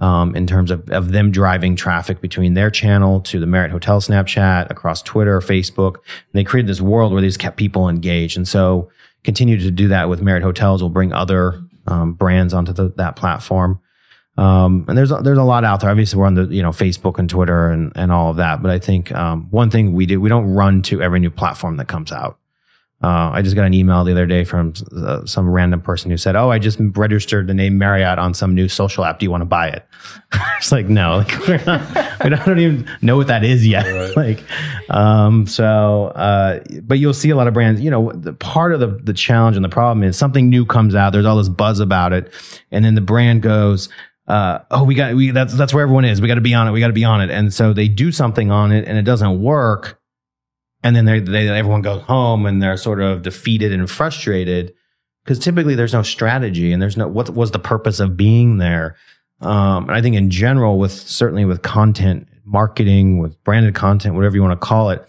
[0.00, 4.00] um, in terms of, of them driving traffic between their channel to the Marriott Hotel
[4.00, 5.96] Snapchat, across Twitter, Facebook.
[5.96, 8.36] And they created this world where they just kept people engaged.
[8.36, 8.90] And so
[9.24, 10.82] continue to do that with Marriott Hotels.
[10.82, 13.80] We'll bring other um, brands onto the, that platform.
[14.36, 15.90] Um, and there's there's a lot out there.
[15.90, 18.62] Obviously, we're on the you know Facebook and Twitter and and all of that.
[18.62, 21.76] But I think um, one thing we do we don't run to every new platform
[21.76, 22.39] that comes out.
[23.02, 26.18] Uh, I just got an email the other day from uh, some random person who
[26.18, 29.18] said, "Oh, I just registered the name Marriott on some new social app.
[29.18, 29.86] Do you want to buy it?"
[30.58, 33.86] it's like, no, like, we're not, we don't even know what that is yet.
[33.86, 34.16] Right.
[34.38, 34.44] like,
[34.90, 37.80] um, so, uh, but you'll see a lot of brands.
[37.80, 40.94] You know, the, part of the the challenge and the problem is something new comes
[40.94, 41.14] out.
[41.14, 42.30] There's all this buzz about it,
[42.70, 43.88] and then the brand goes.
[44.28, 46.20] Uh, oh, we got we that's that's where everyone is.
[46.20, 46.72] We got to be on it.
[46.72, 47.30] We got to be on it.
[47.30, 49.99] And so they do something on it, and it doesn't work
[50.82, 54.74] and then they, everyone goes home and they're sort of defeated and frustrated
[55.24, 58.96] because typically there's no strategy and there's no what was the purpose of being there?
[59.40, 64.36] Um, and i think in general with certainly with content marketing with branded content whatever
[64.36, 65.08] you want to call it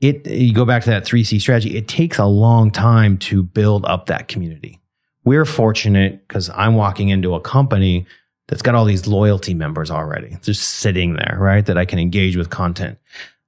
[0.00, 3.84] it you go back to that 3c strategy it takes a long time to build
[3.84, 4.80] up that community.
[5.24, 8.04] We're fortunate because i'm walking into a company
[8.48, 12.36] that's got all these loyalty members already just sitting there right that i can engage
[12.36, 12.98] with content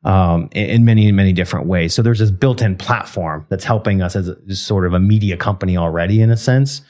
[0.04, 1.94] um, in many, many different ways.
[1.94, 5.76] So there's this built-in platform that's helping us as a, sort of a media company
[5.76, 6.82] already, in a sense,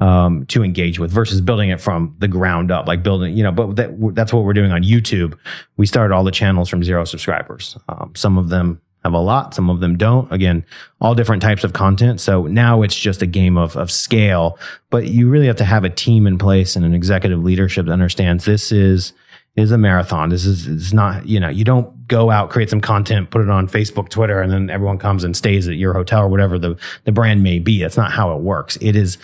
[0.00, 3.52] um, to engage with versus building it from the ground up, like building, you know.
[3.52, 5.38] But that, that's what we're doing on YouTube.
[5.76, 7.76] We started all the channels from zero subscribers.
[7.88, 10.30] Um, some of them have a lot, some of them don't.
[10.32, 10.64] Again,
[11.00, 12.20] all different types of content.
[12.20, 14.58] So now it's just a game of, of scale,
[14.90, 17.92] but you really have to have a team in place and an executive leadership that
[17.92, 19.12] understands this is
[19.54, 20.30] is a marathon.
[20.30, 23.48] This is it's not, you know, you don't go out, create some content, put it
[23.48, 26.78] on Facebook, Twitter, and then everyone comes and stays at your hotel or whatever the,
[27.04, 27.80] the brand may be.
[27.80, 28.76] That's not how it works.
[28.82, 29.16] It is,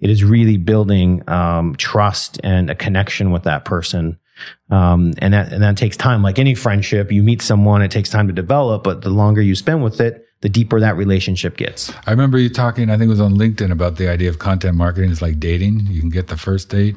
[0.00, 4.18] it is really building um, trust and a connection with that person.
[4.68, 6.22] Um, and that, and that takes time.
[6.22, 9.54] Like any friendship, you meet someone, it takes time to develop, but the longer you
[9.54, 11.90] spend with it, the deeper that relationship gets.
[12.06, 14.76] I remember you talking, I think it was on LinkedIn about the idea of content
[14.76, 15.86] marketing is like dating.
[15.88, 16.96] You can get the first date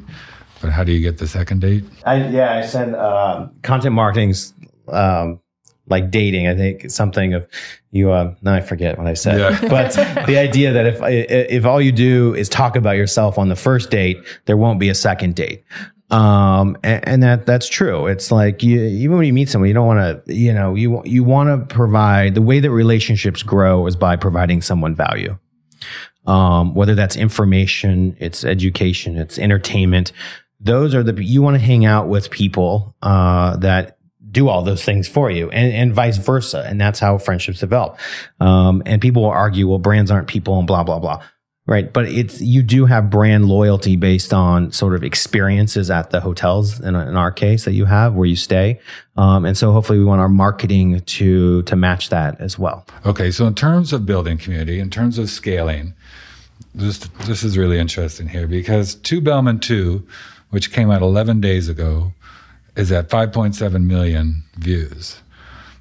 [0.62, 1.84] but how do you get the second date?
[2.06, 4.54] I yeah, I said uh, content marketing's
[4.90, 5.40] um,
[5.90, 6.48] like dating.
[6.48, 7.48] I think something of
[7.92, 8.12] you.
[8.12, 9.60] Uh, now I forget what I said, yeah.
[9.70, 9.94] but
[10.28, 13.90] the idea that if if all you do is talk about yourself on the first
[13.90, 15.64] date, there won't be a second date.
[16.10, 18.08] Um, and, and, that that's true.
[18.08, 21.02] It's like you, even when you meet someone, you don't want to, you know, you
[21.04, 25.38] you want to provide the way that relationships grow is by providing someone value.
[26.26, 30.14] Um, whether that's information, it's education, it's entertainment
[30.60, 33.97] those are the you want to hang out with people uh, that
[34.32, 36.66] do all those things for you and, and vice versa.
[36.68, 37.98] And that's how friendships develop.
[38.40, 41.24] Um, and people will argue well brands aren't people and blah blah blah.
[41.66, 41.92] Right.
[41.92, 46.80] But it's you do have brand loyalty based on sort of experiences at the hotels
[46.80, 48.80] in, in our case that you have where you stay.
[49.18, 52.86] Um, and so hopefully we want our marketing to to match that as well.
[53.06, 53.32] Okay.
[53.32, 55.94] So in terms of building community in terms of scaling
[56.74, 60.08] this this is really interesting here because Two Bellmen Two,
[60.50, 62.14] which came out 11 days ago,
[62.78, 65.22] is at 5.7 million views.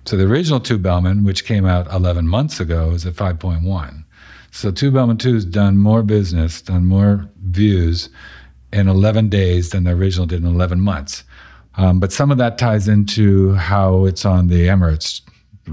[0.06, 4.04] So the original Two Bellmen, which came out 11 months ago, is at 5.1.
[4.50, 8.08] So Two Bellmen Two has done more business, done more views
[8.72, 11.22] in 11 days than the original did in 11 months.
[11.76, 15.20] Um, but some of that ties into how it's on the Emirates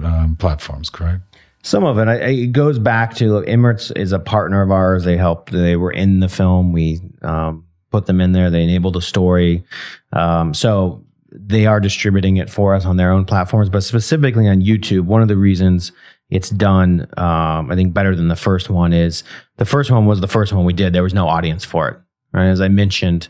[0.03, 1.21] um, platforms, correct?
[1.61, 5.05] Some of it, it goes back to look, Emirates is a partner of ours.
[5.05, 5.53] They helped.
[5.53, 6.73] They were in the film.
[6.73, 8.49] We um, put them in there.
[8.49, 9.63] They enabled the story.
[10.11, 11.02] Um, so
[11.35, 15.01] they are distributing it for us on their own platforms, but specifically on YouTube.
[15.01, 15.91] One of the reasons
[16.29, 19.23] it's done, um, I think, better than the first one is
[19.57, 20.93] the first one was the first one we did.
[20.93, 21.99] There was no audience for it.
[22.31, 22.47] Right?
[22.47, 23.27] As I mentioned,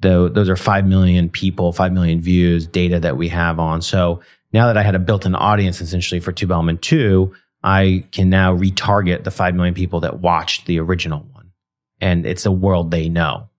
[0.00, 3.82] though, those are five million people, five million views, data that we have on.
[3.82, 4.20] So
[4.52, 8.56] now that I had a built-in audience essentially for Two Bellmen Two, I can now
[8.56, 11.50] retarget the 5 million people that watched the original one.
[12.00, 13.49] And it's a world they know.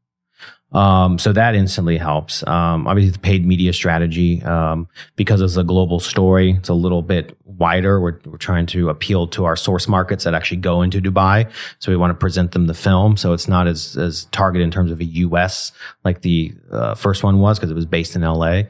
[0.71, 2.45] Um, so that instantly helps.
[2.47, 7.01] Um, obviously, the paid media strategy, um, because it's a global story, it's a little
[7.01, 7.99] bit wider.
[7.99, 11.51] We're, we're trying to appeal to our source markets that actually go into Dubai.
[11.79, 13.17] So we want to present them the film.
[13.17, 15.71] So it's not as, as targeted in terms of a US
[16.05, 18.63] like the uh, first one was because it was based in LA.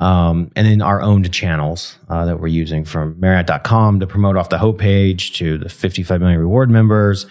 [0.00, 4.48] Um, and then our owned channels uh, that we're using from Marriott.com to promote off
[4.48, 7.26] the homepage to the 55 million reward members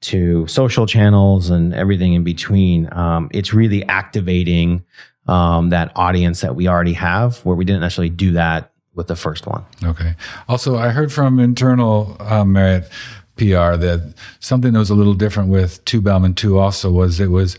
[0.00, 2.88] to social channels and everything in between.
[2.92, 4.84] Um, it's really activating
[5.26, 9.16] um, that audience that we already have, where we didn't necessarily do that with the
[9.16, 9.64] first one.
[9.84, 10.14] Okay.
[10.48, 12.90] Also, I heard from internal um, Marriott
[13.36, 17.30] PR that something that was a little different with Two Bellmen 2 also was it
[17.30, 17.56] was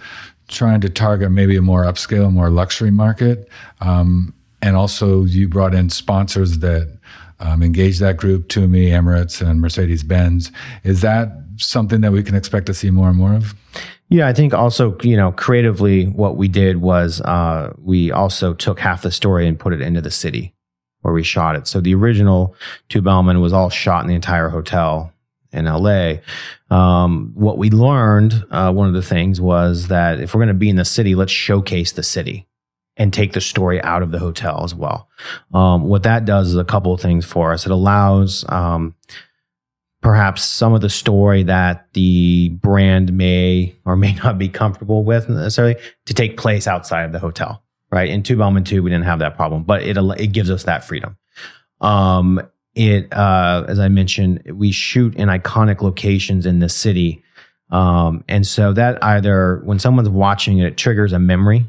[0.49, 3.47] trying to target maybe a more upscale, more luxury market.
[3.81, 6.97] Um, and also you brought in sponsors that
[7.39, 10.51] um, engage that group, Tumi, Emirates, and Mercedes Benz.
[10.83, 13.53] Is that something that we can expect to see more and more of?
[14.09, 18.79] Yeah, I think also, you know, creatively, what we did was uh, we also took
[18.79, 20.53] half the story and put it into the city
[21.01, 21.67] where we shot it.
[21.67, 22.55] So the original
[22.89, 25.13] Two Bellmen was all shot in the entire hotel
[25.51, 26.15] in LA.
[26.69, 30.53] Um, what we learned, uh, one of the things was that if we're going to
[30.53, 32.47] be in the city, let's showcase the city
[32.97, 35.07] and take the story out of the hotel as well.
[35.53, 37.65] Um, what that does is a couple of things for us.
[37.65, 38.95] It allows um,
[40.09, 45.29] perhaps some of the story that the brand may or may not be comfortable with
[45.29, 45.75] necessarily
[46.07, 47.61] to take place outside of the hotel.
[47.91, 50.63] Right in Two Bellmen Two, we didn't have that problem, but it it gives us
[50.63, 51.15] that freedom.
[51.79, 52.41] Um,
[52.73, 57.23] it uh, as I mentioned, we shoot in iconic locations in the city.
[57.69, 61.67] Um, and so that either when someone's watching it, it triggers a memory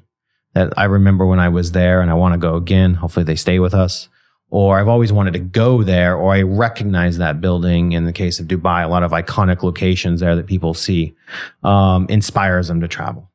[0.55, 2.95] that I remember when I was there and I want to go again.
[2.95, 4.09] Hopefully they stay with us.
[4.51, 7.93] Or I've always wanted to go there, or I recognize that building.
[7.93, 11.15] In the case of Dubai, a lot of iconic locations there that people see
[11.63, 13.31] um, inspires them to travel.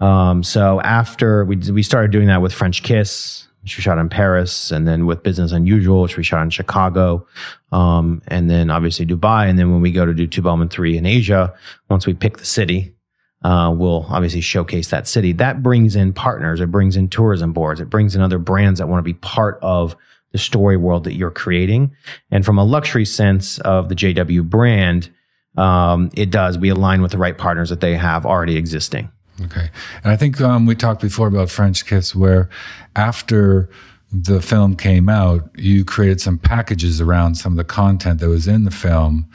[0.00, 4.08] Um, so after we we started doing that with French Kiss, which we shot in
[4.08, 7.26] Paris, and then with Business Unusual, which we shot in Chicago,
[7.70, 9.48] um, and then obviously Dubai.
[9.48, 11.52] And then when we go to do Two Bellmen Three in Asia,
[11.90, 12.94] once we pick the city,
[13.42, 15.32] uh, will obviously showcase that city.
[15.32, 16.60] That brings in partners.
[16.60, 17.80] It brings in tourism boards.
[17.80, 19.96] It brings in other brands that want to be part of
[20.32, 21.90] the story world that you're creating.
[22.30, 25.10] And from a luxury sense of the JW brand,
[25.56, 26.58] um, it does.
[26.58, 29.10] We align with the right partners that they have already existing.
[29.42, 29.70] Okay.
[30.04, 32.48] And I think um, we talked before about French Kiss, where
[32.94, 33.70] after
[34.12, 38.46] the film came out, you created some packages around some of the content that was
[38.46, 39.28] in the film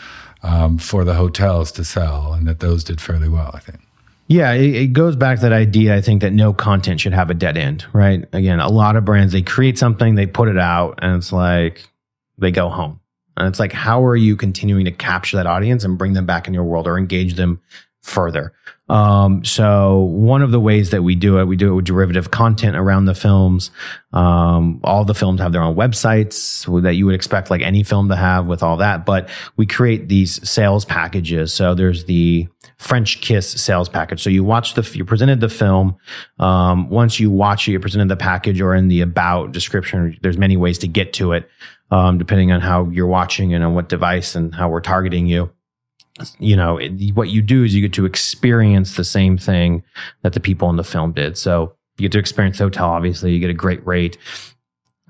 [0.44, 3.80] um, for the hotels to sell, and that those did fairly well, I think.
[4.28, 5.96] Yeah, it, it, goes back to that idea.
[5.96, 8.26] I think that no content should have a dead end, right?
[8.34, 11.88] Again, a lot of brands, they create something, they put it out, and it's like
[12.38, 13.00] they go home.
[13.38, 16.48] And it's like, how are you continuing to capture that audience and bring them back
[16.48, 17.62] in your world or engage them
[18.02, 18.54] further?
[18.88, 22.30] Um, so one of the ways that we do it, we do it with derivative
[22.32, 23.72] content around the films.
[24.14, 28.10] Um, all the films have their own websites that you would expect like any film
[28.10, 31.52] to have with all that, but we create these sales packages.
[31.54, 32.48] So there's the
[32.86, 34.22] French Kiss sales package.
[34.22, 35.98] So you watch the, you presented the film.
[36.38, 40.18] Um, once you watch it, you're presented the package or in the about description.
[40.22, 41.50] There's many ways to get to it,
[41.90, 45.52] um, depending on how you're watching and on what device and how we're targeting you
[46.40, 49.84] you know, it, what you do is you get to experience the same thing
[50.22, 51.38] that the people in the film did.
[51.38, 52.90] So you get to experience the hotel.
[52.90, 54.18] Obviously, you get a great rate.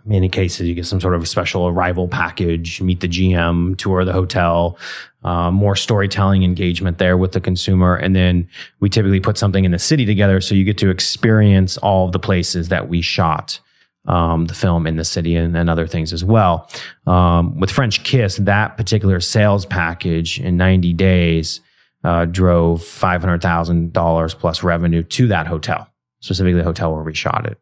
[0.05, 4.13] Many cases, you get some sort of special arrival package, meet the GM, tour the
[4.13, 4.77] hotel,
[5.23, 7.95] uh, more storytelling engagement there with the consumer.
[7.95, 8.47] And then
[8.79, 10.41] we typically put something in the city together.
[10.41, 13.59] So you get to experience all the places that we shot
[14.07, 16.69] um, the film in the city and, and other things as well.
[17.07, 21.61] Um, with French Kiss, that particular sales package in 90 days
[22.03, 25.89] uh, drove $500,000 plus revenue to that hotel,
[26.19, 27.59] specifically the hotel where we shot it.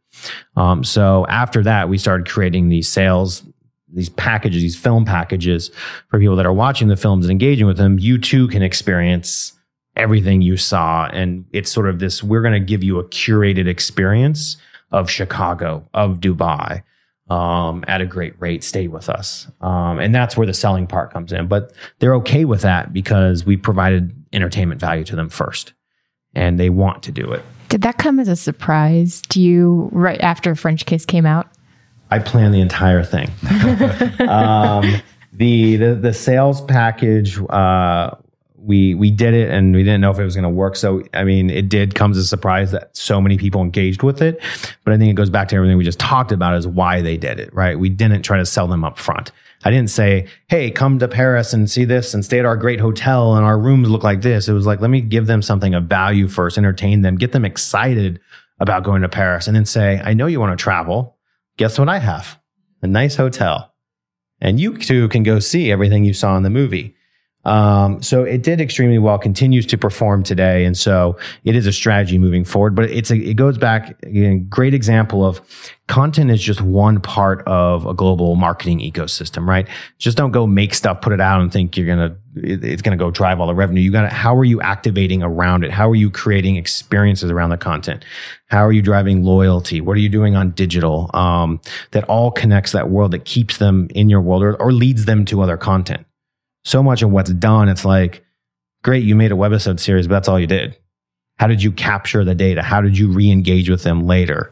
[0.56, 3.44] Um, so after that, we started creating these sales,
[3.92, 5.72] these packages, these film packages
[6.10, 8.00] for people that are watching the films and engaging with them.
[8.00, 9.54] You too can experience
[9.96, 11.08] everything you saw.
[11.12, 14.58] And it's sort of this we're going to give you a curated experience
[14.92, 16.84] of Chicago, of Dubai.
[17.30, 19.48] Um, at a great rate, stay with us.
[19.62, 21.48] Um, and that's where the selling part comes in.
[21.48, 25.74] But they're okay with that because we provided entertainment value to them first
[26.36, 27.44] and they want to do it.
[27.70, 31.48] Did that come as a surprise to you right after French Kiss came out?
[32.12, 33.30] I planned the entire thing.
[34.30, 35.02] um,
[35.34, 38.12] the, the the sales package uh,
[38.64, 40.76] we we did it and we didn't know if it was going to work.
[40.76, 44.22] So I mean, it did come as a surprise that so many people engaged with
[44.22, 44.42] it.
[44.84, 47.18] But I think it goes back to everything we just talked about is why they
[47.18, 47.78] did it, right?
[47.78, 49.32] We didn't try to sell them up front.
[49.64, 52.80] I didn't say, "Hey, come to Paris and see this and stay at our great
[52.80, 55.74] hotel and our rooms look like this." It was like, let me give them something
[55.74, 58.20] of value first, entertain them, get them excited
[58.60, 61.18] about going to Paris, and then say, "I know you want to travel.
[61.58, 62.40] Guess what I have?
[62.82, 63.74] A nice hotel."
[64.42, 66.96] And you too can go see everything you saw in the movie.
[67.46, 71.74] Um, so it did extremely well, continues to perform today, and so it is a
[71.74, 72.76] strategy moving forward.
[72.76, 75.42] But it's a, it goes back again, great example of
[75.88, 79.68] content is just one part of a global marketing ecosystem, right?
[79.98, 83.12] Just don't go make stuff, put it out, and think you're gonna it's gonna go
[83.12, 83.82] drive all the revenue.
[83.82, 85.72] You got to how are you activating around it?
[85.72, 88.06] How are you creating experiences around the content?
[88.48, 89.82] How are you driving loyalty?
[89.82, 91.60] What are you doing on digital um,
[91.92, 95.26] that all connects that world that keeps them in your world or, or leads them
[95.26, 96.06] to other content?
[96.64, 98.26] So much of what's done, it's like,
[98.84, 100.78] great, you made a webisode series, but that's all you did.
[101.38, 102.62] How did you capture the data?
[102.62, 104.52] How did you re engage with them later?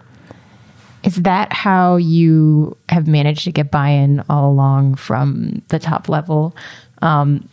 [1.04, 6.10] Is that how you have managed to get buy in all along from the top
[6.10, 6.56] level?
[7.02, 7.48] Um,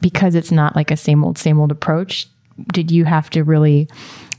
[0.00, 2.28] because it's not like a same old, same old approach,
[2.72, 3.88] did you have to really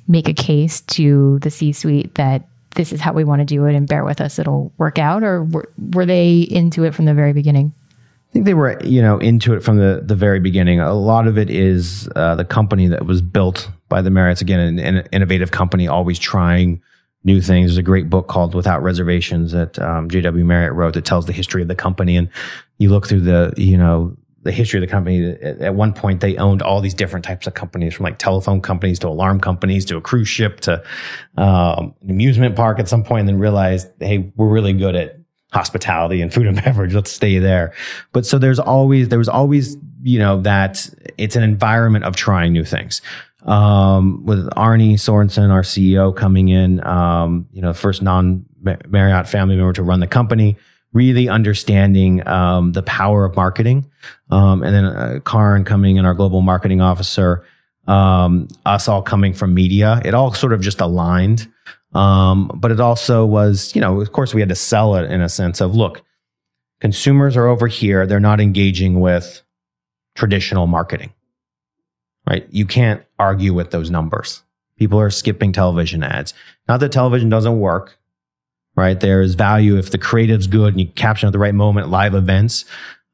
[0.07, 3.65] make a case to the C suite that this is how we want to do
[3.65, 5.23] it and bear with us, it'll work out?
[5.23, 7.73] Or were, were they into it from the very beginning?
[8.29, 10.79] I think they were, you know, into it from the, the very beginning.
[10.79, 14.41] A lot of it is uh, the company that was built by the Marriotts.
[14.41, 16.81] Again, an, an, innovative company, always trying
[17.23, 17.71] new things.
[17.71, 20.43] There's a great book called Without Reservations that um, J.W.
[20.43, 22.17] Marriott wrote that tells the history of the company.
[22.17, 22.29] And
[22.79, 24.15] you look through the, you know,
[24.47, 25.31] the history of the company.
[25.41, 28.97] At, one point, they owned all these different types of companies, from like telephone companies
[28.99, 30.81] to alarm companies to a cruise ship to
[31.37, 32.79] um, an amusement park.
[32.79, 35.19] At some point, and then realized, hey, we're really good at
[35.51, 36.93] hospitality and food and beverage.
[36.93, 37.73] Let's stay there.
[38.11, 42.53] But so there's always, there was always, you know, that it's an environment of trying
[42.53, 43.01] new things.
[43.43, 49.55] Um, with Arne Sorenson, our CEO coming in, um, you know, first non Marriott family
[49.55, 50.57] member to run the company,
[50.91, 53.89] really understanding, um, the power of marketing.
[54.29, 57.45] Um, and then uh, coming in, our global marketing officer,
[57.87, 60.01] um, us all coming from media.
[60.03, 61.47] It all sort of just aligned.
[61.93, 65.21] Um, but it also was, you know, of course, we had to sell it in
[65.21, 66.03] a sense of look,
[66.81, 69.41] consumers are over here, they're not engaging with
[70.15, 71.13] traditional marketing,
[72.29, 72.45] right?
[72.51, 74.43] You can't argue with those numbers.
[74.77, 76.33] People are skipping television ads.
[76.67, 77.97] Not that television doesn't work,
[78.75, 78.99] right?
[78.99, 82.13] There is value if the creative's good and you caption at the right moment, live
[82.13, 82.65] events.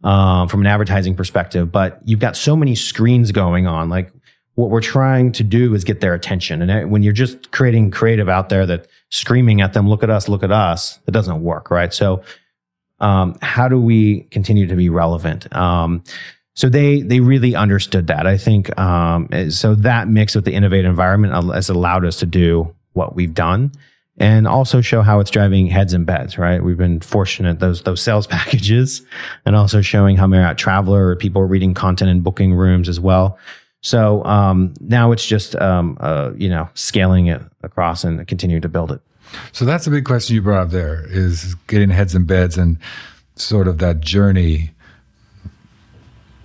[0.04, 3.88] Um, from an advertising perspective, but you've got so many screens going on.
[3.88, 4.12] Like
[4.56, 6.62] what we're trying to do is get their attention.
[6.62, 10.30] And when you're just creating creative out there that screaming at them, look at us,
[10.30, 11.94] look at us, it doesn't work, right?
[11.94, 12.24] So,
[13.00, 15.54] um, how do we continue to be relevant?
[15.56, 16.04] Um,
[16.56, 18.28] so they they really understood that.
[18.28, 22.74] I think um, so that mix with the innovative environment has allowed us to do
[22.94, 23.72] what we've done
[24.18, 26.64] and also show how it's driving heads and beds, right?
[26.64, 29.02] We've been fortunate those those sales packages
[29.46, 33.40] and also showing how Marriott Traveler people are reading content in booking rooms as well.
[33.84, 38.70] So um, now it's just um, uh, you know scaling it across and continuing to
[38.70, 39.02] build it.
[39.52, 42.78] So that's a big question you brought up there is getting heads in beds and
[43.36, 44.72] sort of that journey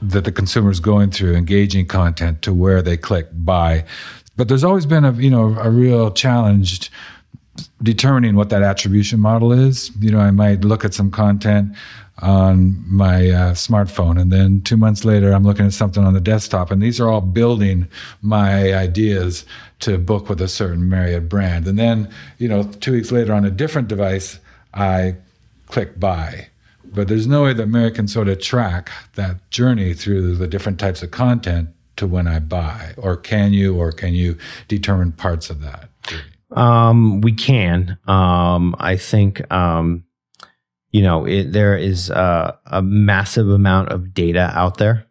[0.01, 3.85] that the consumer is going through, engaging content to where they click buy.
[4.37, 6.91] But there's always been a you know a real challenge
[7.83, 9.93] determining what that attribution model is.
[10.01, 11.73] You know, I might look at some content
[12.21, 14.21] on my uh, smartphone.
[14.21, 16.71] And then two months later, I'm looking at something on the desktop.
[16.71, 17.87] And these are all building
[18.23, 19.45] my ideas
[19.81, 21.67] to book with a certain Marriott brand.
[21.67, 24.41] And then, you know, two weeks later on a different device,
[24.75, 25.15] I
[25.67, 26.49] click buy.
[26.85, 30.81] But there's no way that Marriott can sort of track that journey through the different
[30.81, 32.95] types of content to when I buy.
[32.97, 34.37] Or can you, or can you
[34.69, 35.89] determine parts of that?
[36.51, 37.99] Um, we can.
[38.07, 40.05] Um, I think, um,
[40.91, 45.07] you know, it, there is a, massive amount of data out there.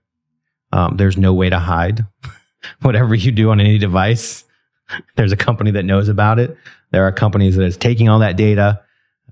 [0.71, 2.05] Um, there's no way to hide.
[2.81, 4.43] whatever you do on any device,
[5.15, 6.57] there's a company that knows about it.
[6.91, 8.81] There are companies that is taking all that data,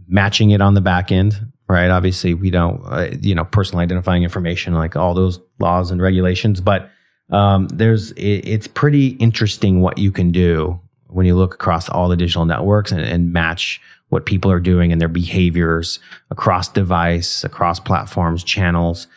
[0.08, 1.90] matching it on the back end, right?
[1.90, 6.62] Obviously, we don't, uh, you know, personal identifying information like all those laws and regulations,
[6.62, 6.90] but
[7.32, 12.10] um, there's it, it's pretty interesting what you can do when you look across all
[12.10, 16.00] the digital networks and, and match what people are doing and their behaviors
[16.30, 19.08] across device, across platforms, channels,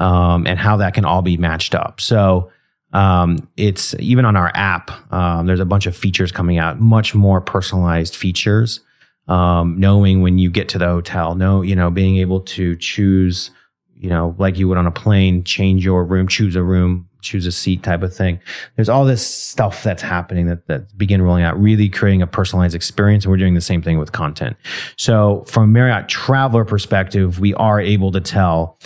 [0.00, 2.00] um, and how that can all be matched up.
[2.00, 2.50] So
[2.92, 4.90] um, it's even on our app.
[5.12, 8.80] Um, there's a bunch of features coming out, much more personalized features.
[9.26, 13.50] Um, knowing when you get to the hotel, know you know being able to choose,
[13.98, 17.46] you know, like you would on a plane, change your room, choose a room, choose
[17.46, 18.40] a seat type of thing.
[18.76, 22.74] There's all this stuff that's happening that that begin rolling out, really creating a personalized
[22.74, 23.24] experience.
[23.24, 24.56] And we're doing the same thing with content.
[24.96, 28.78] So from a Marriott traveler perspective, we are able to tell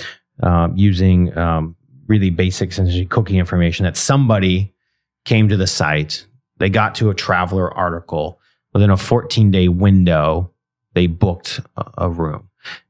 [0.42, 4.74] um, using um, really basic essentially cookie information that somebody
[5.24, 6.26] came to the site,
[6.58, 8.40] they got to a traveler article
[8.72, 10.50] within a 14 day window,
[10.94, 12.48] they booked a, a room.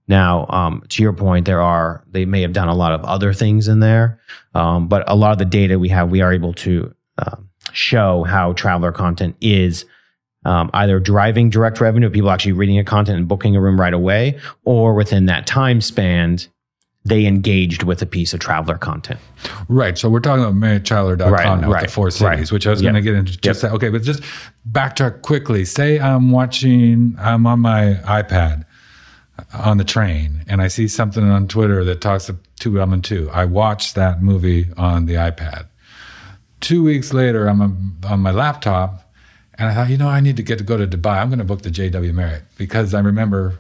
[0.09, 3.33] Now, um, to your point, there are they may have done a lot of other
[3.33, 4.21] things in there,
[4.55, 7.37] um, but a lot of the data we have, we are able to uh,
[7.73, 9.85] show how traveler content is
[10.45, 13.95] um, either driving direct revenue, people actually reading a content and booking a room right
[13.95, 16.39] away, or within that time span,
[17.05, 19.21] they engaged with a piece of traveler content.
[19.69, 19.97] Right.
[19.97, 22.53] So we're talking about MarriottTraveler.com Right, now, right, the four cities, right.
[22.53, 22.93] which I was Yep.
[22.93, 23.71] going to get into just Yep.
[23.71, 23.77] that.
[23.77, 24.23] Okay, but just
[24.71, 25.65] backtrack quickly.
[25.65, 28.65] Say I'm watching, I'm on my iPad
[29.55, 33.31] on the train, and I see something on Twitter that talks to Two Bellmen Two.
[33.33, 35.67] I watch that movie on the iPad.
[36.61, 39.13] Two weeks later, I'm on my laptop,
[39.59, 41.21] and I thought, you know, I need to get to go to Dubai.
[41.21, 43.59] I'm going to book the JW Marriott because I remember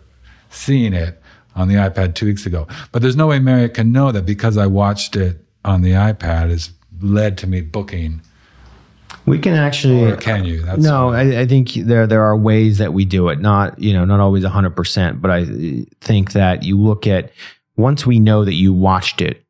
[0.50, 1.20] seeing it
[1.54, 2.66] on the iPad two weeks ago.
[2.92, 6.50] But there's no way Marriott can know that because I watched it on the iPad
[6.50, 6.70] has
[7.00, 8.22] led to me booking.
[9.24, 10.62] We can actually Or can you?
[10.62, 13.40] That's no, I, I think there there are ways that we do it.
[13.40, 15.44] Not you know not always hundred percent, but I
[16.00, 17.30] think that you look at
[17.76, 19.44] once we know that you watched it,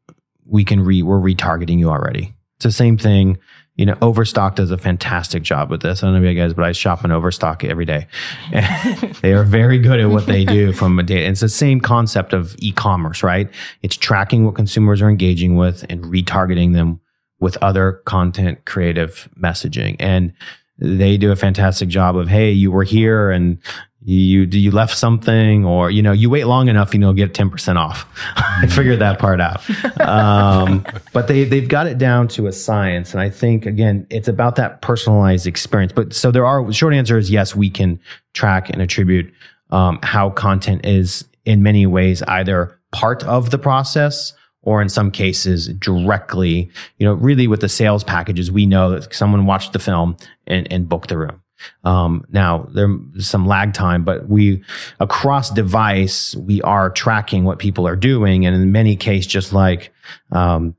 [0.46, 2.34] we can re we're retargeting you already.
[2.56, 3.38] It's the same thing.
[3.76, 6.02] You know, Overstock does a fantastic job with this.
[6.02, 8.06] I don't know about you guys, but I shop in Overstock every day.
[9.22, 11.26] they are very good at what they do from a data.
[11.26, 13.48] It's the same concept of e-commerce, right?
[13.80, 17.00] It's tracking what consumers are engaging with and retargeting them
[17.42, 19.96] with other content creative messaging.
[19.98, 20.32] And
[20.78, 23.58] they do a fantastic job of, hey, you were here and
[24.04, 27.76] you you left something or you know you wait long enough you know get 10%
[27.76, 28.04] off.
[28.36, 29.60] I figured that part out.
[30.00, 33.12] Um, but they they've got it down to a science.
[33.12, 35.92] And i think again it's about that personalized experience.
[35.92, 38.00] But so there are short answer is yes we can
[38.34, 39.32] track and attribute
[39.70, 44.32] um, how content is in many ways either part of the process
[44.62, 49.12] or in some cases directly, you know, really with the sales packages, we know that
[49.14, 51.42] someone watched the film and, and booked the room.
[51.84, 54.64] Um, now there's some lag time, but we
[54.98, 58.46] across device, we are tracking what people are doing.
[58.46, 59.92] And in many cases, just like,
[60.30, 60.76] um,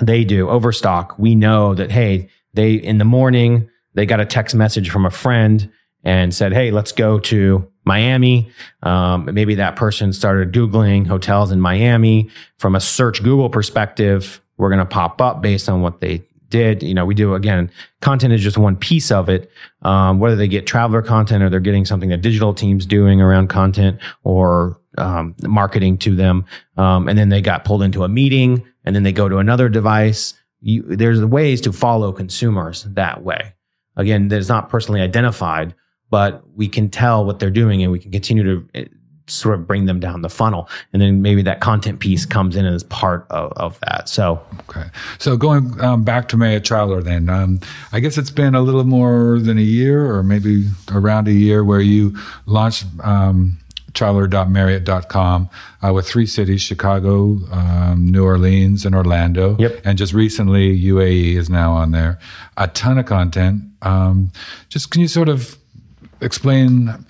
[0.00, 4.54] they do overstock, we know that, Hey, they in the morning, they got a text
[4.54, 5.70] message from a friend
[6.04, 8.48] and said, Hey, let's go to Miami.
[8.84, 14.40] Um, maybe that person started Googling hotels in Miami from a search Google perspective.
[14.58, 16.82] We're going to pop up based on what they did.
[16.82, 17.70] You know, we do again,
[18.00, 19.50] content is just one piece of it.
[19.82, 23.48] Um, whether they get traveler content or they're getting something that digital teams doing around
[23.48, 26.44] content or um, marketing to them.
[26.76, 29.68] Um, and then they got pulled into a meeting and then they go to another
[29.68, 30.34] device.
[30.60, 33.54] You, there's ways to follow consumers that way.
[33.96, 35.74] Again, that's not personally identified,
[36.10, 38.84] but we can tell what they're doing and we can continue to eh,
[39.26, 40.68] sort of bring them down the funnel.
[40.92, 44.08] And then maybe that content piece comes in as part of, of that.
[44.08, 44.88] So Okay.
[45.18, 47.60] So going um, back to Marriott Traveler, then um,
[47.92, 51.64] I guess it's been a little more than a year, or maybe around a year,
[51.64, 53.58] where you launched um,
[53.94, 55.48] traveler.marriott.com
[55.82, 59.56] uh, with three cities: Chicago, um, New Orleans, and Orlando.
[59.58, 59.80] Yep.
[59.84, 62.18] And just recently, UAE is now on there.
[62.58, 63.62] A ton of content.
[63.82, 64.30] Um,
[64.68, 65.56] just can you sort of
[66.20, 67.04] explain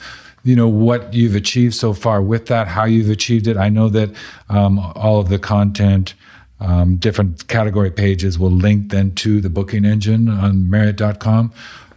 [0.45, 3.89] you know what you've achieved so far with that how you've achieved it i know
[3.89, 4.11] that
[4.49, 6.15] um, all of the content
[6.61, 11.53] um, different category pages will link then to the booking engine on marriott.com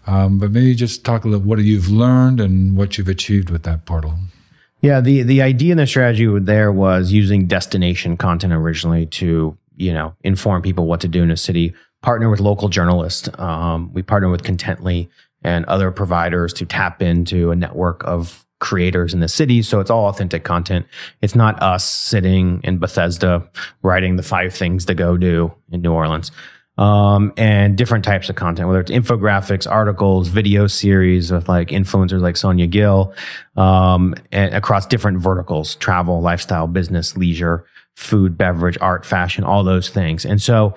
[0.08, 3.64] um, but maybe just talk a little what you've learned and what you've achieved with
[3.64, 4.16] that portal
[4.82, 9.94] Yeah, the the idea and the strategy there was using destination content originally to you
[9.94, 11.74] know inform people what to do in a city.
[12.02, 13.30] Partner with local journalists.
[13.38, 15.08] Um, we partner with Contently
[15.44, 19.62] and other providers to tap into a network of creators in the city.
[19.64, 20.86] So it's all authentic content.
[21.22, 23.50] It's not us sitting in Bethesda
[23.82, 26.32] writing the five things to go do in New Orleans.
[26.78, 32.22] um, and different types of content, whether it's infographics, articles, video series with like influencers
[32.22, 33.14] like Sonia Gill,
[33.56, 37.66] um, and across different verticals, travel, lifestyle, business, leisure,
[37.96, 40.26] food, beverage, art, fashion, all those things.
[40.26, 40.76] And so,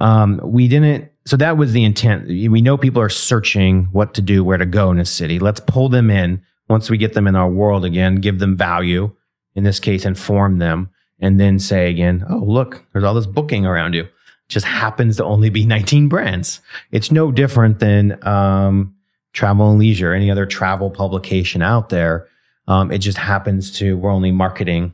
[0.00, 2.26] um, we didn't, so that was the intent.
[2.28, 5.38] We know people are searching what to do, where to go in a city.
[5.38, 9.10] Let's pull them in once we get them in our world again, give them value,
[9.54, 13.66] in this case, inform them, and then say again, oh, look, there's all this booking
[13.66, 14.08] around you
[14.50, 16.60] just happens to only be 19 brands.
[16.90, 18.94] It's no different than um,
[19.32, 22.26] Travel and Leisure, any other travel publication out there.
[22.68, 24.92] Um, it just happens to we're only marketing,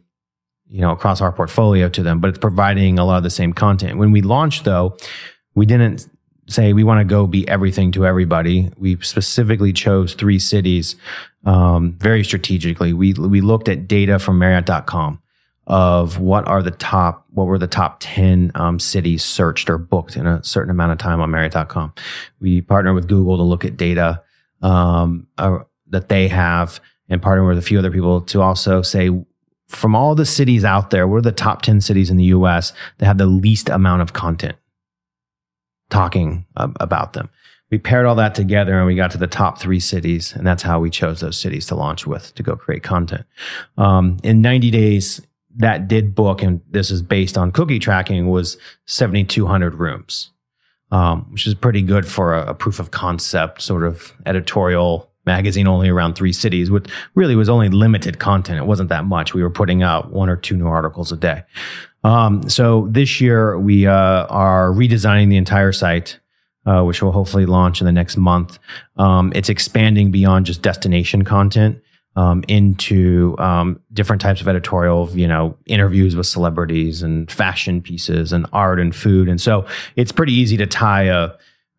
[0.68, 3.52] you know, across our portfolio to them, but it's providing a lot of the same
[3.52, 3.98] content.
[3.98, 4.96] When we launched, though,
[5.54, 6.08] we didn't
[6.48, 8.70] say we want to go be everything to everybody.
[8.78, 10.96] We specifically chose three cities
[11.44, 12.92] um, very strategically.
[12.92, 15.20] We we looked at data from Marriott.com
[15.66, 20.16] of what are the top, what were the top 10 um, cities searched or booked
[20.16, 21.92] in a certain amount of time on Marriott.com.
[22.40, 24.22] We partner with Google to look at data
[24.62, 29.10] um, uh, that they have and partner with a few other people to also say,
[29.66, 32.72] from all the cities out there, what are the top 10 cities in the US
[32.98, 34.56] that have the least amount of content
[35.90, 37.28] talking about them?
[37.70, 40.62] We paired all that together and we got to the top three cities, and that's
[40.62, 43.26] how we chose those cities to launch with to go create content.
[43.76, 45.20] Um, in 90 days,
[45.56, 50.30] that did book, and this is based on cookie tracking, was 7,200 rooms,
[50.90, 55.66] um, which is pretty good for a, a, proof of concept sort of editorial magazine
[55.66, 58.58] only around three cities, which really was only limited content.
[58.58, 59.34] It wasn't that much.
[59.34, 61.42] We were putting out one or two new articles a day.
[62.06, 66.20] Um, so this year we uh, are redesigning the entire site.
[66.68, 68.58] Uh, which will hopefully launch in the next month.
[68.96, 71.80] Um, it's expanding beyond just destination content
[72.16, 78.32] um, into um, different types of editorial, you know, interviews with celebrities and fashion pieces
[78.32, 79.28] and art and food.
[79.28, 81.30] And so it's pretty easy to tie a,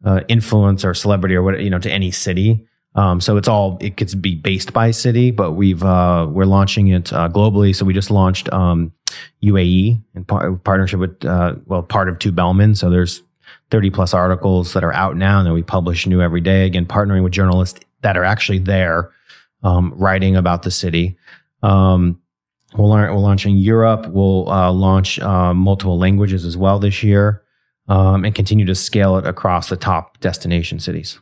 [0.05, 2.65] a influence or celebrity or what you know to any city.
[2.97, 6.87] Um, so it's all it gets be based by city, but we've uh, we're launching
[6.87, 7.73] it uh, globally.
[7.75, 8.91] So we just launched um,
[9.43, 12.75] UAE in par- partnership with uh, well part of Two Bellmen.
[12.75, 13.21] So there's
[13.69, 16.65] 30 plus articles that are out now, and then we publish new every day.
[16.65, 19.11] Again, partnering with journalists that are actually there
[19.63, 21.17] um, writing about the city.
[21.61, 22.19] Um,
[22.75, 24.07] we'll, learn, we're launching Europe.
[24.07, 27.43] We'll uh, launch uh, multiple languages as well this year
[27.87, 31.19] um, and continue to scale it across the top destination cities.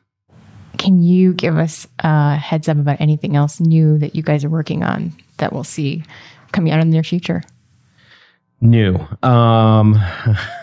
[0.78, 4.50] Can you give us a heads up about anything else new that you guys are
[4.50, 6.04] working on that we'll see
[6.52, 7.44] coming out in the near future?
[8.62, 8.98] New.
[9.22, 10.00] Um,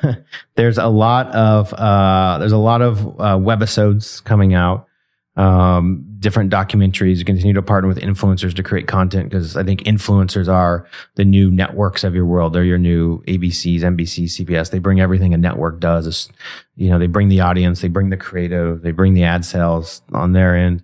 [0.55, 4.89] there's a lot of uh, there's a lot of uh, webisodes coming out
[5.37, 7.19] um, different documentaries.
[7.19, 11.25] You continue to partner with influencers to create content because I think influencers are the
[11.25, 12.53] new networks of your world.
[12.53, 14.71] They're your new ABCs, NBC, CBS.
[14.71, 16.07] They bring everything a network does.
[16.07, 16.29] It's,
[16.77, 20.01] you know, they bring the audience, they bring the creative, they bring the ad sales
[20.13, 20.83] on their end.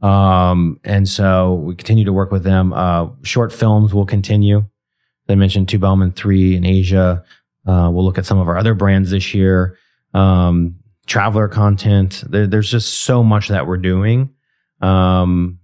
[0.00, 2.72] Um, and so we continue to work with them.
[2.72, 4.64] Uh, short films will continue.
[5.28, 7.22] I mentioned Two Bellmen 3 in Asia.
[7.66, 9.76] Uh, we'll look at some of our other brands this year.
[10.14, 10.76] Um,
[11.06, 12.24] traveler content.
[12.26, 14.30] There, there's just so much that we're doing.
[14.80, 15.58] Um,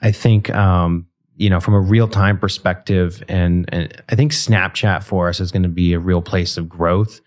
[0.00, 1.06] I think, um,
[1.36, 5.50] you know, from a real time perspective, and, and I think Snapchat for us is
[5.50, 7.20] going to be a real place of growth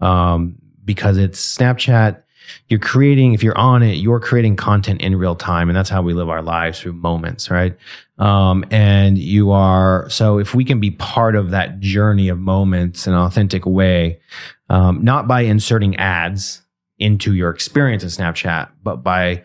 [0.00, 2.22] um, because it's Snapchat.
[2.68, 5.68] You're creating, if you're on it, you're creating content in real time.
[5.68, 7.76] And that's how we live our lives through moments, right?
[8.18, 13.06] Um, and you are, so if we can be part of that journey of moments
[13.06, 14.20] in an authentic way,
[14.70, 16.62] um, not by inserting ads,
[16.98, 19.44] into your experience in Snapchat, but by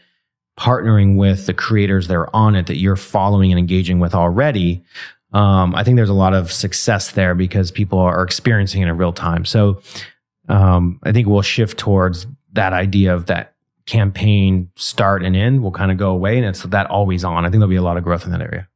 [0.60, 4.84] partnering with the creators that are on it that you're following and engaging with already.
[5.32, 8.98] Um, I think there's a lot of success there because people are experiencing it in
[8.98, 9.46] real time.
[9.46, 9.82] So
[10.48, 15.72] um, I think we'll shift towards that idea of that campaign start and end will
[15.72, 17.46] kind of go away, and it's that always on.
[17.46, 18.68] I think there'll be a lot of growth in that area.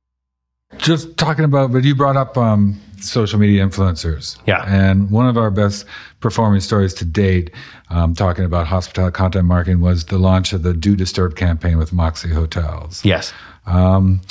[0.77, 4.37] Just talking about, but you brought up um, social media influencers.
[4.45, 4.65] Yeah.
[4.67, 5.85] And one of our best
[6.19, 7.51] performing stories to date,
[7.89, 11.93] um, talking about hospitality content marketing, was the launch of the Do Disturb campaign with
[11.93, 13.03] Moxy Hotels.
[13.05, 13.33] Yes.
[13.67, 14.21] Um,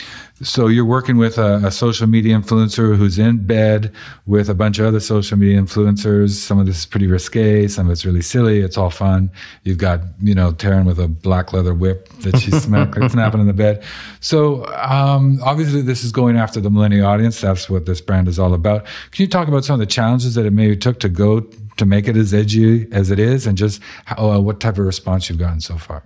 [0.42, 3.92] so you're working with a, a, social media influencer who's in bed
[4.26, 6.30] with a bunch of other social media influencers.
[6.30, 7.68] Some of this is pretty risque.
[7.68, 8.60] Some of it's really silly.
[8.60, 9.30] It's all fun.
[9.64, 13.54] You've got, you know, Taryn with a black leather whip that she's snapping in the
[13.54, 13.82] bed.
[14.20, 17.40] So um, obviously this is going after the millennial audience.
[17.40, 18.84] That's what this brand is all about.
[19.10, 21.86] Can you talk about some of the challenges that it maybe took to go to
[21.86, 25.28] make it as edgy as it is and just how, uh, what type of response
[25.28, 26.02] you've gotten so far?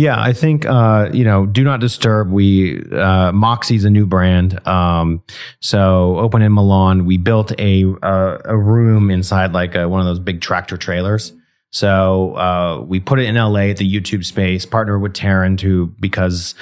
[0.00, 2.30] Yeah, I think uh, you know, do not disturb.
[2.30, 5.22] We uh, Moxy's a new brand, um,
[5.60, 7.04] so open in Milan.
[7.04, 11.34] We built a uh, a room inside like a, one of those big tractor trailers.
[11.72, 15.94] So uh, we put it in LA at the YouTube space, partner with Taryn to
[16.00, 16.54] because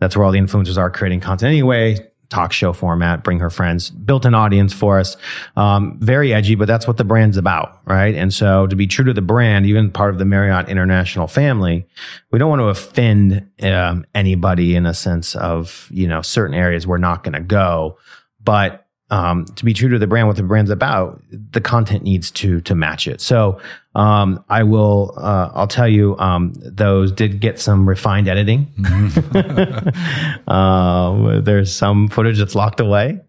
[0.00, 1.98] that's where all the influencers are creating content anyway.
[2.28, 5.16] Talk show format, bring her friends, built an audience for us.
[5.56, 8.14] Um, very edgy, but that's what the brand's about, right?
[8.14, 11.86] And so to be true to the brand, even part of the Marriott International family,
[12.30, 16.86] we don't want to offend um, anybody in a sense of, you know, certain areas
[16.86, 17.96] we're not going to go.
[18.42, 22.30] But um, to be true to the brand, what the brand's about, the content needs
[22.32, 23.20] to to match it.
[23.20, 23.60] So
[23.96, 28.66] um, I will, uh, I'll tell you, um, those did get some refined editing.
[30.46, 33.22] uh, there's some footage that's locked away,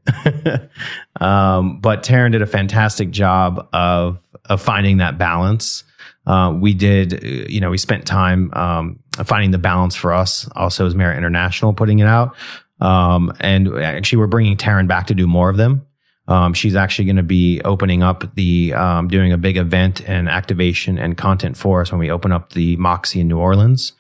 [1.22, 5.86] um, but Taryn did a fantastic job of of finding that balance.
[6.26, 10.50] Uh, we did, you know, we spent time um, finding the balance for us.
[10.58, 12.36] Also, as Marriott International putting it out.
[12.82, 15.87] Um, and actually, we're bringing Taryn back to do more of them.
[16.28, 20.28] Um, she's actually going to be opening up the, um, doing a big event and
[20.28, 23.94] activation and content for us when we open up the Moxy in New Orleans.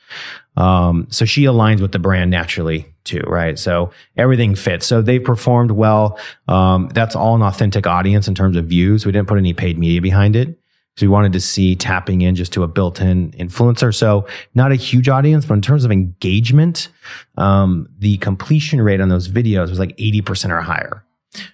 [0.57, 3.57] Um, so she aligns with the brand naturally too, right?
[3.57, 4.85] So everything fits.
[4.85, 6.19] So they performed well.
[6.47, 9.05] Um, that's all an authentic audience in terms of views.
[9.05, 10.59] We didn't put any paid media behind it.
[10.97, 13.93] So we wanted to see tapping in just to a built-in influencer.
[13.93, 16.89] So not a huge audience, but in terms of engagement,
[17.37, 21.03] um, the completion rate on those videos was like 80% or higher.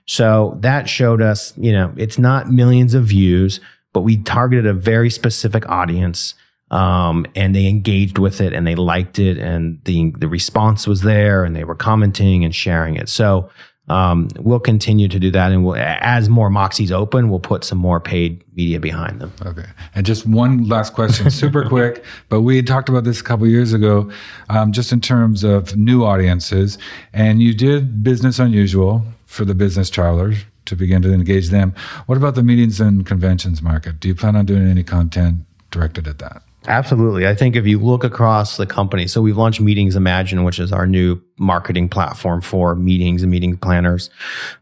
[0.05, 3.59] So that showed us, you know, it's not millions of views,
[3.93, 6.35] but we targeted a very specific audience.
[6.71, 11.01] Um, and they engaged with it and they liked it and the, the response was
[11.01, 13.09] there and they were commenting and sharing it.
[13.09, 13.51] So,
[13.89, 15.51] um, we'll continue to do that.
[15.51, 19.33] And we'll, as more moxies open, we'll put some more paid media behind them.
[19.45, 19.65] Okay.
[19.93, 23.73] And just one last question, super quick, but we talked about this a couple years
[23.73, 24.09] ago,
[24.49, 26.77] um, just in terms of new audiences.
[27.11, 29.03] And you did Business Unusual
[29.33, 31.73] for the business travelers to begin to engage them.
[32.05, 33.99] What about the meetings and conventions market?
[33.99, 35.39] Do you plan on doing any content
[35.71, 36.43] directed at that?
[36.67, 37.27] Absolutely.
[37.27, 40.71] I think if you look across the company, so we've launched Meetings Imagine, which is
[40.71, 44.11] our new marketing platform for meetings and meeting planners.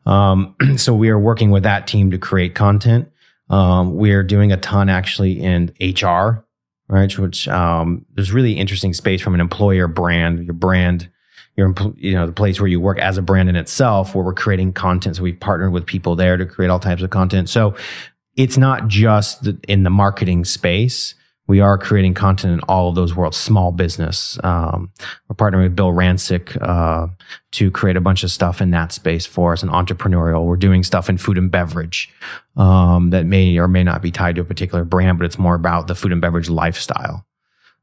[0.06, 3.12] Um, so we are working with that team to create content.
[3.50, 6.46] Um, we are doing a ton actually in HR,
[6.88, 7.16] right?
[7.20, 11.10] Which um, there's really interesting space from an employer brand, your brand,
[11.62, 14.34] your you know the place where you work as a brand in itself, where we're
[14.34, 15.16] creating content.
[15.16, 17.50] So we've partnered with people there to create all types of content.
[17.50, 17.76] So
[18.36, 21.16] it's not just in the marketing space
[21.52, 23.36] we are creating content in all of those worlds.
[23.36, 24.40] Small business.
[24.42, 24.90] Um,
[25.28, 27.08] we're partnering with Bill Rancic uh,
[27.52, 30.46] to create a bunch of stuff in that space for us, and entrepreneurial.
[30.46, 32.10] We're doing stuff in food and beverage
[32.56, 35.56] um, that may or may not be tied to a particular brand, but it's more
[35.56, 37.26] about the food and beverage lifestyle.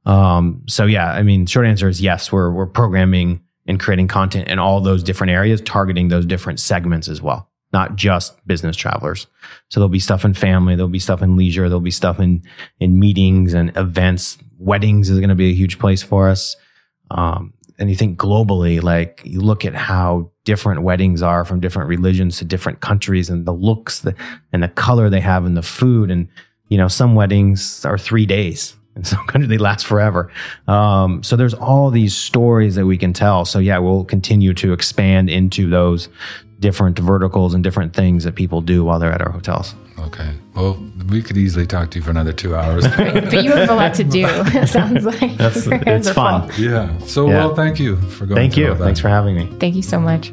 [0.07, 2.33] Um, so yeah, I mean, short answer is yes.
[2.33, 7.07] We're we're programming and creating content in all those different areas, targeting those different segments
[7.09, 9.27] as well not just business travelers.
[9.69, 12.43] So there'll be stuff in family, there'll be stuff in leisure, there'll be stuff in
[12.81, 14.39] in meetings and events.
[14.59, 16.57] Weddings is going to be a huge place for us.
[17.11, 21.89] Um, and you think globally, like you look at how different weddings are from different
[21.89, 24.15] religions to different countries, and the looks the,
[24.53, 26.29] and the color they have, and the food, and
[26.69, 28.75] you know some weddings are three days.
[28.99, 30.31] In some countries, they last forever.
[30.67, 33.45] Um, so there's all these stories that we can tell.
[33.45, 36.09] So yeah, we'll continue to expand into those
[36.61, 39.75] different verticals and different things that people do while they're at our hotels.
[40.01, 40.33] Okay.
[40.55, 40.75] Well,
[41.09, 42.87] we could easily talk to you for another two hours.
[42.97, 44.27] but you have a lot to do.
[44.59, 46.51] It sounds like That's, it's fun.
[46.59, 46.97] Yeah.
[46.99, 47.35] So, yeah.
[47.35, 48.37] well, thank you for going.
[48.37, 48.75] Thank you.
[48.75, 49.47] Thanks for having me.
[49.59, 50.33] Thank you so much.